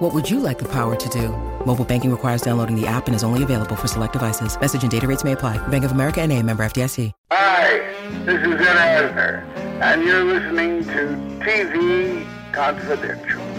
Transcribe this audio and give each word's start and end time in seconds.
What 0.00 0.14
would 0.14 0.30
you 0.30 0.40
like 0.40 0.58
the 0.58 0.68
power 0.68 0.96
to 0.96 1.08
do? 1.10 1.28
Mobile 1.66 1.84
banking 1.84 2.10
requires 2.10 2.40
downloading 2.40 2.74
the 2.74 2.86
app 2.86 3.06
and 3.06 3.14
is 3.14 3.22
only 3.22 3.42
available 3.42 3.76
for 3.76 3.86
select 3.86 4.14
devices. 4.14 4.58
Message 4.58 4.80
and 4.80 4.90
data 4.90 5.06
rates 5.06 5.24
may 5.24 5.32
apply. 5.32 5.58
Bank 5.68 5.84
of 5.84 5.92
America 5.92 6.22
and 6.22 6.32
a 6.32 6.42
member 6.42 6.64
FDIC. 6.64 7.12
Hi, 7.30 7.80
this 8.24 8.40
is 8.40 8.54
Ed 8.66 9.12
Asner, 9.12 9.42
and 9.82 10.02
you're 10.02 10.24
listening 10.24 10.84
to 10.84 11.44
TV 11.44 12.26
Confidential. 12.50 13.49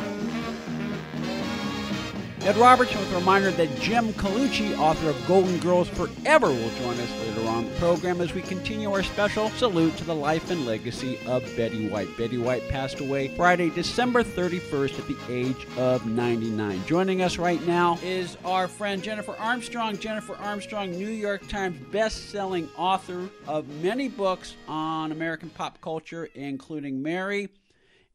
Ed 2.43 2.57
Robertson 2.57 2.99
with 2.99 3.13
a 3.13 3.17
reminder 3.17 3.51
that 3.51 3.79
Jim 3.79 4.13
Colucci, 4.13 4.75
author 4.75 5.11
of 5.11 5.27
Golden 5.27 5.59
Girls 5.59 5.87
Forever, 5.89 6.47
will 6.47 6.71
join 6.71 6.99
us 6.99 7.11
later 7.19 7.47
on 7.47 7.65
the 7.65 7.75
program 7.77 8.19
as 8.19 8.33
we 8.33 8.41
continue 8.41 8.91
our 8.91 9.03
special 9.03 9.49
salute 9.51 9.95
to 9.97 10.03
the 10.05 10.15
life 10.15 10.49
and 10.49 10.65
legacy 10.65 11.19
of 11.27 11.43
Betty 11.55 11.87
White. 11.87 12.17
Betty 12.17 12.39
White 12.39 12.67
passed 12.69 12.99
away 12.99 13.27
Friday, 13.35 13.69
December 13.69 14.23
31st 14.23 14.97
at 14.97 15.07
the 15.07 15.17
age 15.29 15.67
of 15.77 16.07
99. 16.07 16.83
Joining 16.87 17.21
us 17.21 17.37
right 17.37 17.63
now 17.67 17.99
is 18.01 18.35
our 18.43 18.67
friend 18.67 19.03
Jennifer 19.03 19.35
Armstrong. 19.37 19.99
Jennifer 19.99 20.35
Armstrong, 20.37 20.89
New 20.89 21.09
York 21.09 21.47
Times 21.47 21.77
best-selling 21.91 22.67
author 22.75 23.29
of 23.47 23.67
many 23.83 24.07
books 24.07 24.55
on 24.67 25.11
American 25.11 25.51
pop 25.51 25.79
culture, 25.79 26.27
including 26.33 27.03
Mary, 27.03 27.49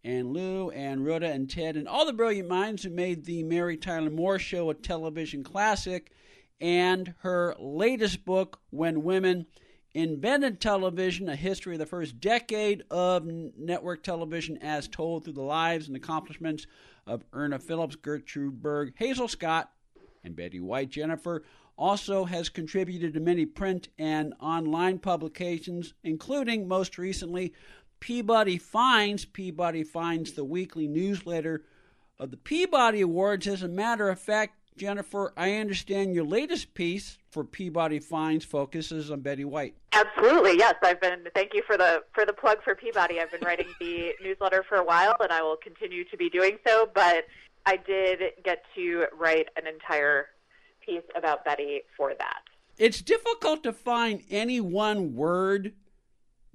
and 0.06 0.32
Lou 0.32 0.70
and 0.70 1.04
Rhoda 1.04 1.32
and 1.32 1.50
Ted 1.50 1.76
and 1.76 1.88
all 1.88 2.06
the 2.06 2.12
brilliant 2.12 2.48
minds 2.48 2.84
who 2.84 2.90
made 2.90 3.24
the 3.24 3.42
Mary 3.42 3.76
Tyler 3.76 4.08
Moore 4.08 4.38
Show 4.38 4.70
a 4.70 4.74
television 4.74 5.42
classic, 5.42 6.12
and 6.60 7.12
her 7.18 7.56
latest 7.58 8.24
book, 8.24 8.60
When 8.70 9.02
Women 9.02 9.46
Invented 9.94 10.60
Television, 10.60 11.28
a 11.28 11.34
history 11.34 11.74
of 11.74 11.80
the 11.80 11.86
first 11.86 12.20
decade 12.20 12.84
of 12.88 13.26
network 13.26 14.04
television 14.04 14.58
as 14.58 14.86
told 14.86 15.24
through 15.24 15.32
the 15.32 15.42
lives 15.42 15.88
and 15.88 15.96
accomplishments 15.96 16.68
of 17.04 17.24
Irna 17.32 17.60
Phillips, 17.60 17.96
Gertrude 17.96 18.62
Berg, 18.62 18.92
Hazel 18.96 19.26
Scott, 19.26 19.72
and 20.22 20.36
Betty 20.36 20.60
White. 20.60 20.90
Jennifer 20.90 21.42
also 21.76 22.24
has 22.24 22.48
contributed 22.48 23.12
to 23.14 23.20
many 23.20 23.44
print 23.44 23.88
and 23.98 24.34
online 24.40 24.98
publications, 24.98 25.94
including 26.04 26.68
most 26.68 26.96
recently 26.96 27.52
Peabody 28.00 28.58
Finds. 28.58 29.24
Peabody 29.24 29.84
Finds 29.84 30.32
the 30.32 30.44
weekly 30.44 30.86
newsletter 30.86 31.62
of 32.18 32.30
the 32.30 32.36
Peabody 32.36 33.00
Awards. 33.00 33.46
As 33.46 33.62
a 33.62 33.68
matter 33.68 34.08
of 34.08 34.18
fact, 34.18 34.54
Jennifer, 34.76 35.32
I 35.36 35.54
understand 35.54 36.14
your 36.14 36.24
latest 36.24 36.74
piece 36.74 37.18
for 37.30 37.44
Peabody 37.44 37.98
Finds 37.98 38.44
focuses 38.44 39.10
on 39.10 39.20
Betty 39.20 39.44
White. 39.44 39.74
Absolutely, 39.92 40.58
yes. 40.58 40.74
I've 40.82 41.00
been. 41.00 41.26
Thank 41.34 41.54
you 41.54 41.62
for 41.66 41.76
the 41.76 42.04
for 42.12 42.26
the 42.26 42.32
plug 42.32 42.62
for 42.62 42.74
Peabody. 42.74 43.20
I've 43.20 43.30
been 43.30 43.44
writing 43.44 43.68
the 43.80 44.12
newsletter 44.22 44.64
for 44.68 44.76
a 44.76 44.84
while, 44.84 45.16
and 45.20 45.32
I 45.32 45.42
will 45.42 45.56
continue 45.56 46.04
to 46.04 46.16
be 46.16 46.28
doing 46.28 46.58
so. 46.66 46.90
But 46.94 47.24
I 47.64 47.76
did 47.76 48.20
get 48.44 48.64
to 48.74 49.06
write 49.18 49.48
an 49.56 49.66
entire 49.66 50.26
piece 50.84 51.02
about 51.16 51.44
Betty 51.44 51.82
for 51.96 52.12
that. 52.18 52.42
It's 52.78 53.00
difficult 53.00 53.62
to 53.62 53.72
find 53.72 54.22
any 54.30 54.60
one 54.60 55.14
word 55.14 55.72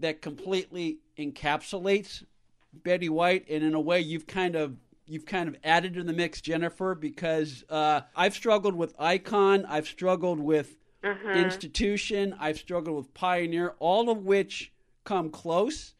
that 0.02 0.22
completely 0.22 0.98
encapsulates 1.18 2.24
Betty 2.74 3.10
White, 3.10 3.46
and 3.50 3.64
in 3.64 3.74
a 3.74 3.80
way, 3.80 4.00
you've 4.00 4.28
kind 4.28 4.56
of 4.56 4.78
you've 5.06 5.26
kind 5.26 5.50
of 5.50 5.58
added 5.64 5.94
to 5.96 6.04
the 6.04 6.14
mix, 6.14 6.40
Jennifer, 6.40 6.96
because 6.96 7.66
uh, 7.70 8.02
I've 8.16 8.34
struggled 8.34 8.76
with 8.76 8.96
icon, 8.98 9.66
I've 9.66 9.88
struggled 9.88 10.40
with 10.40 10.78
mm-hmm. 11.04 11.30
institution, 11.32 12.34
I've 12.40 12.58
struggled 12.58 12.96
with 12.96 13.14
pioneer, 13.14 13.76
all 13.80 14.10
of 14.10 14.24
which 14.24 14.72
come 15.04 15.30
close. 15.30 15.96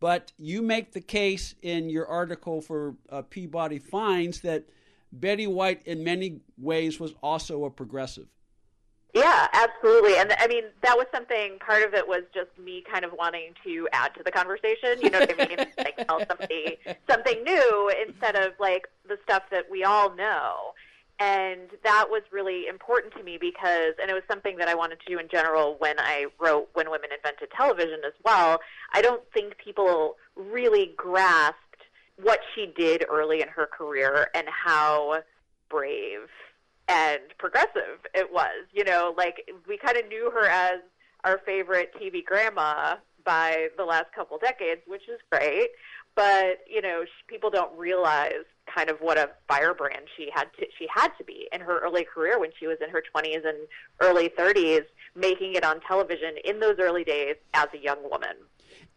But 0.00 0.32
you 0.38 0.62
make 0.62 0.92
the 0.92 1.00
case 1.00 1.54
in 1.62 1.88
your 1.90 2.06
article 2.06 2.60
for 2.60 2.94
uh, 3.10 3.22
Peabody 3.22 3.78
Finds 3.78 4.40
that 4.40 4.64
Betty 5.12 5.46
White, 5.46 5.82
in 5.86 6.02
many 6.02 6.40
ways, 6.58 6.98
was 6.98 7.14
also 7.22 7.64
a 7.64 7.70
progressive. 7.70 8.26
Yeah, 9.14 9.46
absolutely. 9.52 10.16
And 10.16 10.34
I 10.40 10.48
mean, 10.48 10.64
that 10.82 10.96
was 10.96 11.06
something, 11.14 11.58
part 11.60 11.84
of 11.84 11.94
it 11.94 12.06
was 12.06 12.22
just 12.34 12.50
me 12.58 12.82
kind 12.90 13.04
of 13.04 13.12
wanting 13.16 13.54
to 13.64 13.88
add 13.92 14.12
to 14.16 14.24
the 14.24 14.32
conversation. 14.32 15.00
You 15.00 15.10
know 15.10 15.20
what 15.20 15.40
I 15.40 15.46
mean? 15.46 15.58
like 15.78 15.96
tell 16.08 16.20
somebody 16.26 16.78
something 17.08 17.44
new 17.44 17.92
instead 18.06 18.34
of 18.34 18.54
like 18.58 18.88
the 19.08 19.16
stuff 19.22 19.44
that 19.52 19.70
we 19.70 19.84
all 19.84 20.12
know. 20.16 20.74
And 21.20 21.70
that 21.84 22.06
was 22.10 22.22
really 22.32 22.66
important 22.66 23.14
to 23.14 23.22
me 23.22 23.38
because, 23.40 23.94
and 24.02 24.10
it 24.10 24.14
was 24.14 24.24
something 24.26 24.56
that 24.56 24.66
I 24.66 24.74
wanted 24.74 24.98
to 24.98 25.06
do 25.06 25.20
in 25.20 25.28
general 25.28 25.76
when 25.78 25.94
I 26.00 26.26
wrote 26.40 26.70
When 26.74 26.90
Women 26.90 27.10
Invented 27.16 27.52
Television 27.56 28.00
as 28.04 28.14
well. 28.24 28.58
I 28.92 29.00
don't 29.00 29.22
think 29.32 29.56
people 29.58 30.16
really 30.34 30.92
grasped 30.96 31.58
what 32.20 32.40
she 32.54 32.72
did 32.76 33.04
early 33.08 33.42
in 33.42 33.48
her 33.48 33.66
career 33.66 34.26
and 34.34 34.48
how 34.48 35.22
brave 35.70 36.28
and 36.88 37.20
progressive 37.38 38.00
it 38.14 38.32
was. 38.32 38.66
You 38.72 38.84
know, 38.84 39.14
like 39.16 39.50
we 39.68 39.78
kind 39.78 39.96
of 39.96 40.08
knew 40.08 40.30
her 40.30 40.46
as 40.46 40.80
our 41.24 41.38
favorite 41.38 41.92
TV 42.00 42.24
grandma 42.24 42.96
by 43.24 43.68
the 43.76 43.84
last 43.84 44.12
couple 44.14 44.38
decades, 44.38 44.82
which 44.86 45.08
is 45.08 45.18
great. 45.30 45.70
But 46.14 46.60
you 46.68 46.80
know, 46.80 47.04
people 47.26 47.50
don't 47.50 47.76
realize 47.76 48.44
kind 48.72 48.88
of 48.88 48.98
what 48.98 49.18
a 49.18 49.30
firebrand 49.48 50.06
she 50.16 50.30
had 50.32 50.46
to 50.58 50.66
she 50.78 50.86
had 50.92 51.08
to 51.18 51.24
be 51.24 51.48
in 51.52 51.60
her 51.60 51.80
early 51.80 52.04
career 52.04 52.38
when 52.38 52.50
she 52.58 52.66
was 52.66 52.78
in 52.82 52.90
her 52.90 53.02
20s 53.14 53.46
and 53.46 53.58
early 54.00 54.28
30s, 54.28 54.84
making 55.14 55.54
it 55.54 55.64
on 55.64 55.80
television 55.80 56.34
in 56.44 56.60
those 56.60 56.76
early 56.78 57.04
days 57.04 57.36
as 57.54 57.66
a 57.74 57.82
young 57.82 58.02
woman. 58.10 58.36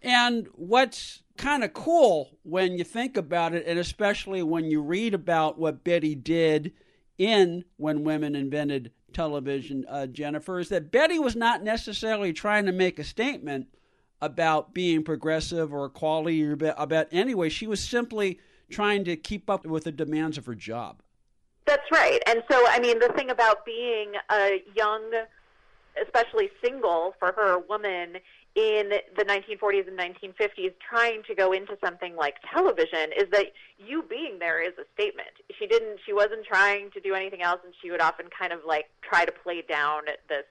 And 0.02 0.48
what's 0.54 1.24
kind 1.38 1.64
of 1.64 1.74
cool 1.74 2.38
when 2.44 2.78
you 2.78 2.84
think 2.84 3.18
about 3.18 3.54
it, 3.54 3.66
and 3.66 3.80
especially 3.80 4.44
when 4.44 4.66
you 4.66 4.82
read 4.82 5.14
about 5.14 5.58
what 5.58 5.84
Betty 5.84 6.16
did 6.16 6.74
in 7.18 7.66
When 7.78 8.04
Women 8.04 8.36
Invented 8.36 8.92
Television, 9.14 9.86
uh, 9.90 10.08
Jennifer, 10.08 10.60
is 10.60 10.70
that 10.70 10.92
Betty 10.92 11.20
was 11.20 11.36
not 11.36 11.64
necessarily 11.64 12.34
trying 12.34 12.66
to 12.66 12.72
make 12.72 13.00
a 13.00 13.04
statement 13.04 13.68
about 14.22 14.74
being 14.74 15.04
progressive 15.04 15.74
or 15.74 15.86
equality 15.86 16.44
or 16.44 16.58
about 16.78 17.08
anyway. 17.12 17.50
She 17.50 17.68
was 17.68 17.80
simply 17.80 18.40
trying 18.70 19.06
to 19.06 19.16
keep 19.16 19.50
up 19.50 19.66
with 19.66 19.84
the 19.84 19.92
demands 19.92 20.38
of 20.38 20.46
her 20.46 20.56
job. 20.56 21.02
That's 21.66 21.90
right. 21.92 22.20
And 22.28 22.44
so, 22.50 22.66
I 22.68 22.80
mean, 22.80 23.00
the 23.00 23.10
thing 23.10 23.30
about 23.30 23.66
being 23.66 24.14
a 24.32 24.64
young, 24.76 25.12
especially 26.02 26.50
single 26.64 27.14
for 27.20 27.34
her 27.34 27.60
woman 27.60 28.18
in 28.58 28.90
the 29.16 29.24
1940s 29.24 29.88
and 29.88 29.98
1950s 30.00 30.74
trying 30.90 31.22
to 31.28 31.36
go 31.36 31.52
into 31.52 31.78
something 31.80 32.16
like 32.16 32.38
television 32.52 33.12
is 33.16 33.30
that 33.32 33.54
you 33.78 34.04
being 34.10 34.40
there 34.40 34.60
is 34.60 34.74
a 34.80 34.86
statement. 34.96 35.30
She 35.60 35.68
didn't 35.68 36.00
she 36.04 36.12
wasn't 36.12 36.44
trying 36.44 36.90
to 36.92 37.00
do 37.00 37.14
anything 37.14 37.44
else 37.44 37.60
and 37.64 37.72
she 37.80 37.92
would 37.92 38.02
often 38.02 38.26
kind 38.36 38.52
of 38.52 38.62
like 38.66 38.90
try 39.04 39.26
to 39.26 39.32
play 39.32 39.62
down 39.62 40.02
this 40.28 40.44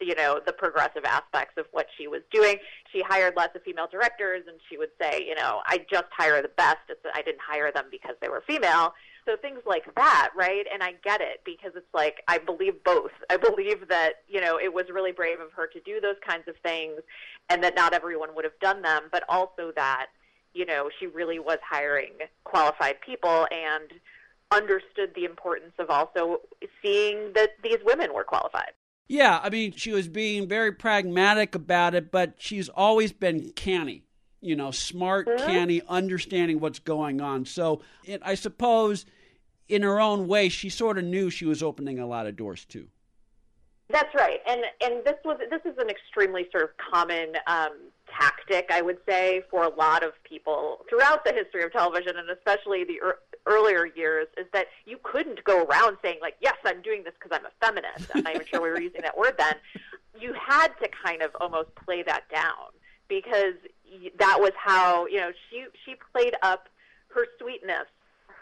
you 0.00 0.16
know 0.16 0.40
the 0.44 0.52
progressive 0.52 1.04
aspects 1.04 1.54
of 1.56 1.66
what 1.70 1.86
she 1.96 2.08
was 2.08 2.22
doing. 2.32 2.56
She 2.92 3.00
hired 3.00 3.36
lots 3.36 3.54
of 3.54 3.62
female 3.62 3.86
directors, 3.86 4.42
and 4.48 4.58
she 4.68 4.76
would 4.76 4.90
say, 5.00 5.24
you 5.24 5.36
know, 5.36 5.60
I 5.66 5.78
just 5.88 6.06
hire 6.10 6.42
the 6.42 6.50
best. 6.56 6.78
It's, 6.88 7.00
I 7.14 7.22
didn't 7.22 7.40
hire 7.40 7.70
them 7.70 7.84
because 7.92 8.16
they 8.20 8.28
were 8.28 8.42
female. 8.44 8.94
So 9.24 9.36
things 9.36 9.60
like 9.66 9.84
that, 9.94 10.30
right? 10.36 10.64
And 10.72 10.82
I 10.82 10.94
get 11.04 11.20
it 11.20 11.42
because 11.44 11.72
it's 11.76 11.94
like 11.94 12.22
I 12.26 12.38
believe 12.38 12.82
both. 12.84 13.12
I 13.30 13.36
believe 13.36 13.88
that, 13.88 14.14
you 14.28 14.40
know, 14.40 14.58
it 14.58 14.72
was 14.72 14.86
really 14.92 15.12
brave 15.12 15.38
of 15.40 15.52
her 15.52 15.68
to 15.68 15.80
do 15.80 16.00
those 16.00 16.16
kinds 16.26 16.48
of 16.48 16.56
things 16.62 17.00
and 17.48 17.62
that 17.62 17.76
not 17.76 17.92
everyone 17.92 18.34
would 18.34 18.44
have 18.44 18.58
done 18.60 18.82
them, 18.82 19.04
but 19.12 19.22
also 19.28 19.72
that, 19.76 20.06
you 20.54 20.66
know, 20.66 20.90
she 20.98 21.06
really 21.06 21.38
was 21.38 21.58
hiring 21.68 22.12
qualified 22.44 23.00
people 23.00 23.46
and 23.52 23.92
understood 24.50 25.12
the 25.14 25.24
importance 25.24 25.72
of 25.78 25.88
also 25.88 26.40
seeing 26.82 27.32
that 27.34 27.50
these 27.62 27.78
women 27.84 28.12
were 28.12 28.24
qualified. 28.24 28.72
Yeah, 29.08 29.40
I 29.42 29.50
mean, 29.50 29.72
she 29.72 29.92
was 29.92 30.08
being 30.08 30.48
very 30.48 30.72
pragmatic 30.72 31.54
about 31.54 31.94
it, 31.94 32.10
but 32.10 32.34
she's 32.38 32.68
always 32.68 33.12
been 33.12 33.52
canny 33.52 34.04
you 34.42 34.56
know, 34.56 34.70
smart, 34.70 35.26
canny, 35.38 35.80
understanding 35.88 36.60
what's 36.60 36.80
going 36.80 37.20
on. 37.20 37.46
So 37.46 37.80
it, 38.04 38.20
I 38.24 38.34
suppose 38.34 39.06
in 39.68 39.82
her 39.82 40.00
own 40.00 40.26
way, 40.26 40.48
she 40.50 40.68
sort 40.68 40.98
of 40.98 41.04
knew 41.04 41.30
she 41.30 41.46
was 41.46 41.62
opening 41.62 41.98
a 41.98 42.06
lot 42.06 42.26
of 42.26 42.36
doors 42.36 42.64
too. 42.66 42.88
That's 43.88 44.14
right, 44.14 44.40
and 44.46 44.62
and 44.82 45.04
this 45.04 45.16
was 45.24 45.38
this 45.50 45.60
is 45.70 45.76
an 45.78 45.90
extremely 45.90 46.48
sort 46.50 46.64
of 46.64 46.70
common 46.76 47.34
um, 47.46 47.90
tactic, 48.08 48.70
I 48.70 48.80
would 48.80 48.98
say, 49.06 49.42
for 49.50 49.64
a 49.64 49.68
lot 49.68 50.02
of 50.02 50.12
people 50.24 50.78
throughout 50.88 51.24
the 51.26 51.32
history 51.32 51.62
of 51.62 51.72
television, 51.72 52.16
and 52.16 52.30
especially 52.30 52.84
the 52.84 53.00
earlier 53.46 53.86
years 53.94 54.28
is 54.38 54.46
that 54.54 54.68
you 54.86 54.98
couldn't 55.02 55.44
go 55.44 55.64
around 55.64 55.98
saying 56.02 56.18
like, 56.22 56.36
"Yes, 56.40 56.56
I'm 56.64 56.80
doing 56.80 57.04
this 57.04 57.12
because 57.20 57.38
I'm 57.38 57.44
a 57.44 57.52
feminist." 57.64 58.10
I'm 58.14 58.22
not 58.22 58.34
even 58.34 58.46
sure 58.46 58.62
we 58.62 58.70
were 58.70 58.80
using 58.80 59.02
that 59.02 59.16
word 59.16 59.34
then. 59.38 59.54
You 60.18 60.32
had 60.34 60.68
to 60.82 60.88
kind 61.04 61.20
of 61.20 61.30
almost 61.38 61.74
play 61.74 62.02
that 62.02 62.22
down 62.30 62.72
because 63.08 63.54
that 64.18 64.38
was 64.40 64.52
how 64.56 65.06
you 65.06 65.18
know 65.18 65.30
she 65.48 65.64
she 65.84 65.94
played 66.12 66.34
up 66.42 66.68
her 67.08 67.26
sweetness 67.38 67.86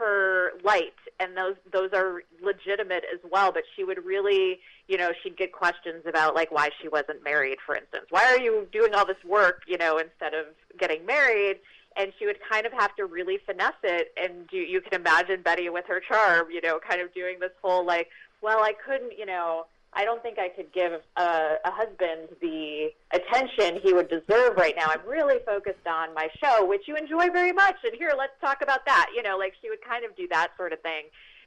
her 0.01 0.53
light 0.65 0.95
and 1.21 1.37
those 1.37 1.57
those 1.73 1.91
are 1.93 2.23
legitimate 2.43 3.05
as 3.13 3.21
well 3.31 3.53
but 3.53 3.63
she 3.77 3.85
would 3.85 4.03
really 4.05 4.59
you 4.89 4.97
know 4.97 5.13
she'd 5.23 5.37
get 5.37 5.53
questions 5.53 6.03
about 6.07 6.35
like 6.35 6.51
why 6.51 6.71
she 6.81 6.89
wasn't 6.89 7.23
married 7.23 7.59
for 7.65 7.77
instance. 7.77 8.07
Why 8.09 8.25
are 8.25 8.41
you 8.41 8.67
doing 8.73 8.95
all 8.95 9.07
this 9.07 9.23
work 9.29 9.63
you 9.69 9.77
know 9.77 9.99
instead 9.99 10.35
of 10.35 10.47
getting 10.79 11.05
married? 11.05 11.59
And 11.97 12.13
she 12.19 12.25
would 12.25 12.39
kind 12.51 12.67
of 12.67 12.73
have 12.73 12.95
to 12.97 13.05
really 13.05 13.39
finesse 13.45 13.75
it 13.83 14.13
and 14.17 14.49
you, 14.53 14.63
you 14.63 14.81
can 14.81 14.99
imagine 14.99 15.43
Betty 15.43 15.69
with 15.69 15.85
her 15.87 16.01
charm 16.01 16.51
you 16.51 16.63
know 16.63 16.79
kind 16.79 17.03
of 17.03 17.13
doing 17.13 17.39
this 17.39 17.53
whole 17.61 17.85
like 17.85 18.09
well 18.41 18.61
I 18.61 18.73
couldn't 18.73 19.19
you 19.19 19.27
know 19.27 19.67
I 19.93 20.05
don't 20.05 20.23
think 20.23 20.39
I 20.39 20.49
could 20.49 20.73
give 20.73 20.93
a, 21.17 21.57
a 21.65 21.71
husband 21.71 22.29
the 22.41 22.91
attention 23.13 23.81
he 23.83 23.93
would 23.93 24.09
deserve 24.09 24.57
right 24.57 24.75
now. 24.77 24.87
I'm 24.87 25.07
really 25.07 25.39
focused 25.45 25.87
on 25.87 26.15
my 26.15 26.29
show, 26.43 26.65
which 26.65 26.83
you 26.87 26.97
enjoy 26.97 27.31
very 27.31 27.53
much. 27.53 27.77
And 27.85 27.95
here, 27.97 28.13
let's 28.17 28.33
talk 28.41 28.63
about 28.63 28.87
that. 28.87 29.09
You 29.15 29.23
know, 29.23 29.37
like 29.37 29.55
she 29.61 29.69
would 29.69 29.83
kind 29.83 30.05
of 30.05 30.15
do 30.17 30.29
that 30.31 30.51
sort 30.57 30.73
of 30.73 30.81
thing. 30.81 31.05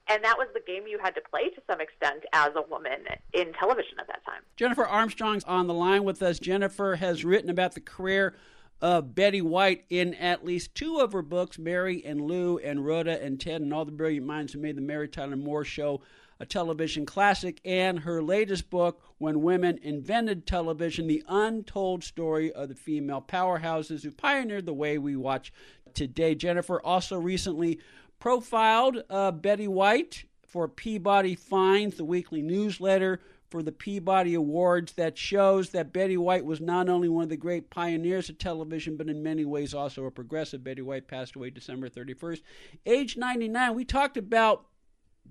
And 0.09 0.21
that 0.25 0.37
was 0.37 0.47
the 0.53 0.59
game 0.59 0.83
you 0.85 0.99
had 1.01 1.15
to 1.15 1.21
play 1.21 1.49
to 1.49 1.61
some 1.69 1.79
extent 1.79 2.25
as 2.33 2.49
a 2.55 2.61
woman 2.69 3.05
in 3.31 3.53
television 3.53 3.99
at 3.99 4.07
that 4.07 4.25
time. 4.25 4.41
Jennifer 4.57 4.85
Armstrong's 4.85 5.45
on 5.45 5.67
the 5.67 5.73
line 5.73 6.03
with 6.03 6.21
us. 6.21 6.39
Jennifer 6.39 6.97
has 6.97 7.23
written 7.23 7.49
about 7.49 7.73
the 7.73 7.79
career 7.79 8.35
of 8.81 9.15
Betty 9.15 9.41
White 9.41 9.85
in 9.89 10.13
at 10.15 10.43
least 10.43 10.75
two 10.75 10.99
of 10.99 11.13
her 11.13 11.21
books, 11.21 11.57
Mary 11.57 12.03
and 12.05 12.19
Lou 12.19 12.57
and 12.57 12.85
Rhoda 12.85 13.23
and 13.23 13.39
Ted 13.39 13.61
and 13.61 13.73
all 13.73 13.85
the 13.85 13.93
brilliant 13.93 14.25
minds 14.25 14.51
who 14.51 14.59
made 14.59 14.75
the 14.75 14.81
Mary 14.81 15.07
Tyler 15.07 15.37
Moore 15.37 15.63
Show 15.63 16.01
a 16.43 16.45
television 16.45 17.05
classic, 17.05 17.61
and 17.63 17.99
her 17.99 18.21
latest 18.21 18.69
book, 18.69 19.01
When 19.17 19.41
Women 19.43 19.79
Invented 19.81 20.45
Television 20.45 21.07
The 21.07 21.23
Untold 21.29 22.03
Story 22.03 22.51
of 22.51 22.67
the 22.67 22.75
Female 22.75 23.21
Powerhouses 23.25 24.03
Who 24.03 24.11
Pioneered 24.11 24.65
the 24.65 24.73
Way 24.73 24.97
We 24.97 25.15
Watch 25.15 25.53
Today. 25.93 26.35
Jennifer 26.35 26.81
also 26.81 27.17
recently 27.17 27.79
profiled 28.19 29.03
uh, 29.09 29.31
Betty 29.31 29.69
White 29.69 30.25
for 30.45 30.67
Peabody 30.67 31.33
Finds, 31.33 31.95
the 31.95 32.03
weekly 32.03 32.41
newsletter 32.41 33.21
for 33.49 33.63
the 33.63 33.71
Peabody 33.71 34.33
Awards 34.33 34.91
that 34.93 35.17
shows 35.17 35.69
that 35.69 35.93
Betty 35.93 36.17
White 36.17 36.43
was 36.43 36.59
not 36.59 36.89
only 36.89 37.07
one 37.07 37.23
of 37.23 37.29
the 37.29 37.37
great 37.37 37.69
pioneers 37.69 38.27
of 38.27 38.37
television, 38.37 38.97
but 38.97 39.07
in 39.07 39.23
many 39.23 39.45
ways 39.45 39.73
also 39.73 40.03
a 40.03 40.11
progressive. 40.11 40.61
Betty 40.61 40.81
White 40.81 41.07
passed 41.07 41.37
away 41.37 41.51
December 41.51 41.87
31st, 41.87 42.41
age 42.85 43.15
99. 43.15 43.75
We 43.75 43.85
talked 43.85 44.17
about 44.17 44.65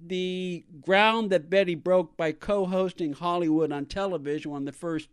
the 0.06 0.64
ground 0.80 1.30
that 1.30 1.50
Betty 1.50 1.74
broke 1.74 2.16
by 2.16 2.32
co 2.32 2.66
hosting 2.66 3.12
Hollywood 3.12 3.72
on 3.72 3.86
television, 3.86 4.50
one 4.50 4.62
of 4.62 4.66
the 4.66 4.72
first 4.72 5.08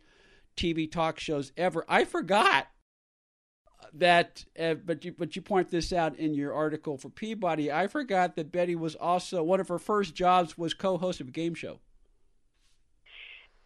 TV 0.57 0.91
talk 0.91 1.19
shows 1.19 1.51
ever. 1.57 1.85
I 1.87 2.05
forgot 2.05 2.67
that, 3.93 4.45
uh, 4.59 4.75
but 4.75 5.05
you 5.05 5.13
but 5.17 5.35
you 5.35 5.41
point 5.41 5.69
this 5.69 5.93
out 5.93 6.17
in 6.17 6.33
your 6.33 6.53
article 6.53 6.97
for 6.97 7.09
Peabody. 7.09 7.71
I 7.71 7.87
forgot 7.87 8.35
that 8.35 8.51
Betty 8.51 8.75
was 8.75 8.95
also 8.95 9.43
one 9.43 9.59
of 9.59 9.67
her 9.67 9.79
first 9.79 10.15
jobs 10.15 10.57
was 10.57 10.73
co-host 10.73 11.21
of 11.21 11.29
a 11.29 11.31
game 11.31 11.53
show. 11.53 11.79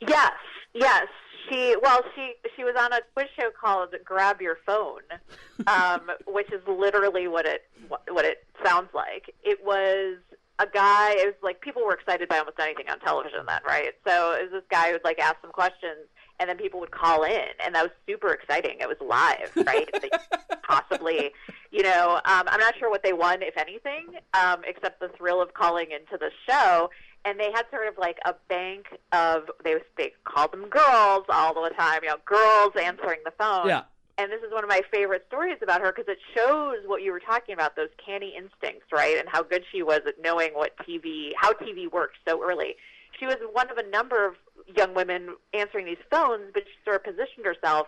Yes, 0.02 0.34
yes. 0.74 1.08
She 1.50 1.76
well, 1.81 2.02
she 2.16 2.34
she 2.56 2.64
was 2.64 2.76
on 2.80 2.94
a 2.94 3.00
quiz 3.14 3.28
show 3.38 3.50
called 3.60 3.94
Grab 4.06 4.42
Your 4.42 4.58
Phone, 4.66 5.02
um, 5.68 6.10
which 6.26 6.52
is 6.52 6.62
literally 6.68 7.28
what 7.28 7.46
it 7.46 7.64
what 8.10 8.26
it 8.26 8.46
sounds 8.64 8.90
like. 8.94 9.34
It 9.44 9.60
was 9.64 10.18
a 10.60 10.68
guy. 10.68 11.12
It 11.12 11.26
was 11.26 11.36
like 11.42 11.62
people 11.62 11.84
were 11.86 11.94
excited 11.94 12.30
by 12.30 12.38
almost 12.40 12.60
anything 12.60 12.90
on 12.90 13.00
television 13.00 13.46
then, 13.48 13.62
right? 13.66 13.94
So 14.06 14.34
it 14.34 14.44
was 14.44 14.52
this 14.52 14.64
guy 14.70 14.88
who 14.88 14.94
would 14.94 15.04
like 15.04 15.20
ask 15.20 15.36
some 15.42 15.52
questions, 15.52 16.08
and 16.40 16.50
then 16.50 16.58
people 16.58 16.80
would 16.80 16.92
call 16.92 17.24
in, 17.24 17.48
and 17.64 17.76
that 17.76 17.84
was 17.84 17.92
super 18.08 18.34
exciting. 18.34 18.78
It 18.80 18.88
was 18.88 18.98
live, 19.02 19.52
right? 19.66 19.90
possibly, 20.64 21.32
you 21.72 21.84
know, 21.84 22.16
um, 22.26 22.44
I'm 22.48 22.60
not 22.60 22.76
sure 22.78 22.90
what 22.90 23.04
they 23.04 23.14
won, 23.14 23.42
if 23.42 23.58
anything, 23.58 24.08
um, 24.34 24.62
except 24.66 25.00
the 25.00 25.10
thrill 25.10 25.42
of 25.42 25.54
calling 25.54 25.88
into 25.92 26.18
the 26.18 26.32
show. 26.50 26.90
And 27.26 27.40
they 27.40 27.52
had 27.54 27.64
sort 27.72 27.88
of 27.88 27.98
like 27.98 28.18
a 28.26 28.36
bank 28.50 28.88
of 29.14 29.44
they 29.64 29.76
they 29.98 30.12
called 30.26 30.52
them 30.52 30.68
girls 30.68 31.24
all 31.30 31.54
the 31.54 31.72
time, 31.78 32.02
you 32.04 32.10
know, 32.10 32.18
girls 32.26 32.74
answering 32.76 33.20
the 33.24 33.32
phone. 33.38 33.68
Yeah 33.68 33.84
and 34.18 34.31
this 34.31 34.42
is 34.42 34.51
one 34.51 34.63
of 34.63 34.69
my 34.69 34.81
favorite 34.92 35.25
stories 35.27 35.57
about 35.62 35.81
her 35.81 35.92
because 35.92 36.07
it 36.07 36.19
shows 36.36 36.77
what 36.86 37.01
you 37.01 37.12
were 37.12 37.19
talking 37.19 37.54
about 37.54 37.75
those 37.75 37.89
canny 38.04 38.33
instincts 38.38 38.86
right 38.92 39.18
and 39.18 39.27
how 39.27 39.42
good 39.42 39.63
she 39.71 39.81
was 39.81 40.01
at 40.07 40.21
knowing 40.21 40.51
what 40.54 40.77
tv 40.77 41.31
how 41.36 41.54
tv 41.54 41.92
worked 41.92 42.18
so 42.27 42.44
early. 42.44 42.75
She 43.19 43.25
was 43.25 43.38
one 43.51 43.69
of 43.69 43.77
a 43.77 43.89
number 43.89 44.25
of 44.25 44.36
young 44.75 44.94
women 44.94 45.36
answering 45.54 45.86
these 45.86 46.04
phones 46.12 46.51
but 46.54 46.63
she 46.65 46.74
sort 46.83 46.98
of 46.98 47.04
positioned 47.04 47.45
herself 47.45 47.88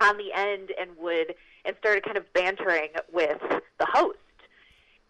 on 0.00 0.16
the 0.18 0.32
end 0.34 0.72
and 0.78 0.90
would 0.98 1.34
and 1.64 1.76
started 1.78 2.04
kind 2.04 2.16
of 2.16 2.32
bantering 2.32 2.90
with 3.12 3.40
the 3.78 3.86
host. 3.86 4.18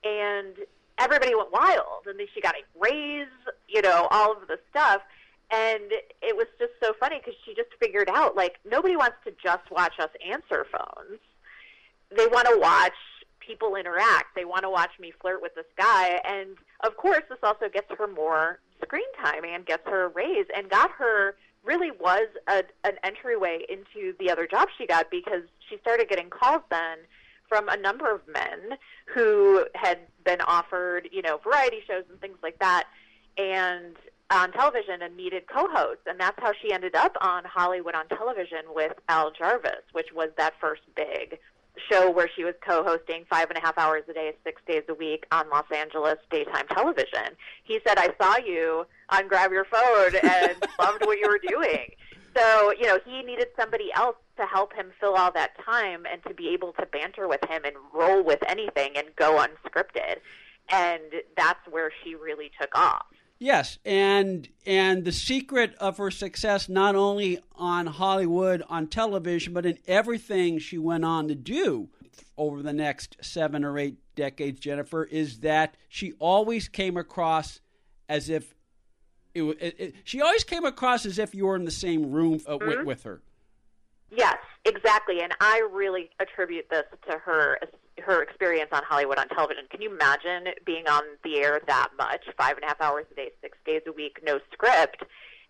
And 0.05 0.55
everybody 0.99 1.35
went 1.35 1.53
wild 1.53 2.07
and 2.07 2.19
then 2.19 2.27
she 2.35 2.41
got 2.41 2.55
a 2.55 2.65
raise 2.79 3.27
you 3.69 3.83
know 3.83 4.09
all 4.11 4.33
of 4.33 4.49
the 4.49 4.59
stuff 4.71 5.03
and 5.51 5.93
it 6.23 6.37
was 6.37 6.47
just 6.59 6.73
so 6.83 6.93
funny 6.99 7.19
because 7.19 7.35
she 7.45 7.55
just 7.55 7.71
figured 7.81 8.09
out 8.09 8.37
like 8.37 8.57
nobody 8.69 8.97
wants 8.97 9.17
to 9.25 9.33
just 9.43 9.71
watch 9.71 9.95
us 10.01 10.11
answer 10.27 10.67
phones. 10.71 11.21
They 12.17 12.27
want 12.27 12.49
to 12.49 12.59
watch 12.59 12.93
people 13.39 13.77
interact. 13.77 14.35
They 14.35 14.45
want 14.45 14.63
to 14.63 14.71
watch 14.71 14.91
me 15.01 15.13
flirt 15.21 15.41
with 15.41 15.55
this 15.55 15.67
guy, 15.77 16.21
and 16.25 16.57
of 16.81 16.97
course, 16.97 17.23
this 17.29 17.39
also 17.43 17.69
gets 17.73 17.87
her 17.97 18.07
more 18.07 18.61
screen 18.83 19.07
time 19.23 19.45
and 19.45 19.65
gets 19.65 19.87
her 19.87 20.05
a 20.05 20.09
raise 20.09 20.47
and 20.55 20.69
got 20.69 20.91
her 20.93 21.37
really 21.65 21.91
was 21.91 22.29
a, 22.49 22.63
an 22.85 22.95
entryway 23.03 23.65
into 23.69 24.15
the 24.19 24.31
other 24.31 24.47
job 24.47 24.69
she 24.79 24.87
got 24.87 25.11
because 25.11 25.43
she 25.69 25.77
started 25.79 26.09
getting 26.09 26.31
calls 26.31 26.63
then 26.71 26.99
from 27.49 27.69
a 27.69 27.77
number 27.77 28.13
of 28.13 28.21
men 28.27 28.79
who 29.07 29.65
had 29.75 29.99
been 30.25 30.41
offered, 30.41 31.09
you 31.13 31.23
know, 31.23 31.39
variety 31.39 31.79
shows 31.87 32.05
and 32.11 32.21
things 32.21 32.39
like 32.43 32.59
that. 32.59 32.85
And 33.37 33.97
on 34.31 34.53
television 34.53 35.03
and 35.03 35.17
needed 35.17 35.45
co-hosts, 35.47 36.03
and 36.07 36.19
that's 36.19 36.39
how 36.41 36.53
she 36.61 36.73
ended 36.73 36.95
up 36.95 37.17
on 37.21 37.45
Hollywood 37.45 37.95
on 37.95 38.09
television 38.09 38.65
with 38.75 38.93
Al 39.09 39.31
Jarvis, 39.31 39.85
which 39.93 40.09
was 40.15 40.31
that 40.37 40.55
first 40.61 40.83
big 40.97 41.39
show 41.91 42.11
where 42.11 42.29
she 42.35 42.45
was 42.45 42.55
co-hosting 42.67 43.25
five 43.29 43.49
and 43.51 43.59
a 43.59 43.61
half 43.61 43.77
hours 43.79 44.03
a 44.09 44.13
day, 44.13 44.33
six 44.45 44.63
days 44.67 44.83
a 44.89 44.95
week 44.95 45.27
on 45.31 45.49
Los 45.51 45.71
Angeles 45.75 46.17
daytime 46.31 46.67
television. 46.69 47.37
He 47.65 47.81
said, 47.87 47.99
"I 47.99 48.15
saw 48.21 48.39
you 48.39 48.87
on 49.11 49.29
Grab 49.29 49.53
Your 49.53 49.67
Phone 49.67 50.15
and 50.23 50.57
loved 50.79 51.05
what 51.05 51.19
you 51.19 51.29
were 51.29 51.41
doing." 51.47 51.91
So 52.37 52.73
you 52.73 52.87
know, 52.87 52.99
he 53.05 53.23
needed 53.23 53.49
somebody 53.59 53.93
else 53.95 54.17
to 54.39 54.47
help 54.47 54.75
him 54.75 54.93
fill 55.01 55.15
all 55.15 55.33
that 55.33 55.53
time 55.65 56.05
and 56.11 56.23
to 56.25 56.35
be 56.35 56.49
able 56.49 56.73
to 56.75 56.87
banter 56.87 57.29
with 57.29 57.45
him 57.49 57.65
and 57.65 57.77
roll 57.95 58.23
with 58.23 58.41
anything 58.49 58.97
and 58.97 59.09
go 59.17 59.39
unscripted. 59.39 60.17
And 60.69 61.03
that's 61.37 61.61
where 61.71 61.93
she 62.03 62.15
really 62.15 62.51
took 62.61 62.77
off. 62.77 63.07
Yes, 63.39 63.79
and 63.85 64.49
and 64.65 65.05
the 65.05 65.13
secret 65.13 65.75
of 65.79 65.99
her 65.99 66.11
success 66.11 66.69
not 66.69 66.95
only 66.95 67.39
on 67.55 67.87
Hollywood 67.87 68.63
on 68.69 68.87
television, 68.87 69.53
but 69.53 69.67
in 69.67 69.79
everything 69.87 70.59
she 70.59 70.79
went 70.79 71.05
on 71.05 71.29
to 71.29 71.35
do 71.35 71.91
over 72.39 72.63
the 72.63 72.73
next 72.73 73.19
seven 73.21 73.63
or 73.63 73.79
eight 73.79 73.99
decades, 74.15 74.59
Jennifer, 74.59 75.05
is 75.05 75.41
that 75.41 75.77
she 75.89 76.15
always 76.19 76.69
came 76.69 76.97
across 76.97 77.61
as 78.09 78.31
if 78.31 78.55
it, 79.35 79.43
it, 79.43 79.75
it 79.79 79.95
she 80.05 80.23
always 80.23 80.45
came 80.45 80.65
across 80.65 81.05
as 81.05 81.19
if 81.19 81.35
you 81.35 81.45
were 81.45 81.57
in 81.57 81.67
the 81.67 81.71
same 81.71 82.11
room 82.11 82.41
uh, 82.47 82.53
mm-hmm. 82.53 82.69
with, 82.69 82.87
with 82.87 83.03
her. 83.03 83.21
Yes, 84.11 84.39
exactly, 84.65 85.21
and 85.21 85.35
I 85.41 85.69
really 85.73 86.09
attribute 86.21 86.71
this 86.71 86.85
to 87.11 87.19
her 87.19 87.59
her 88.05 88.23
experience 88.23 88.71
on 88.73 88.83
Hollywood 88.89 89.19
on 89.19 89.29
television. 89.29 89.65
Can 89.71 89.81
you 89.83 89.91
imagine 89.93 90.53
being 90.65 90.87
on 90.89 91.03
the 91.25 91.39
air 91.39 91.61
that 91.67 91.89
much, 91.97 92.25
five 92.37 92.57
and 92.57 92.65
a 92.65 92.67
half 92.69 92.81
hours 92.81 93.07
a 93.13 93.15
day, 93.15 93.31
six 93.41 93.59
days 93.65 93.83
a 93.87 93.93
week, 93.93 94.19
no 94.23 94.39
script? 94.53 95.03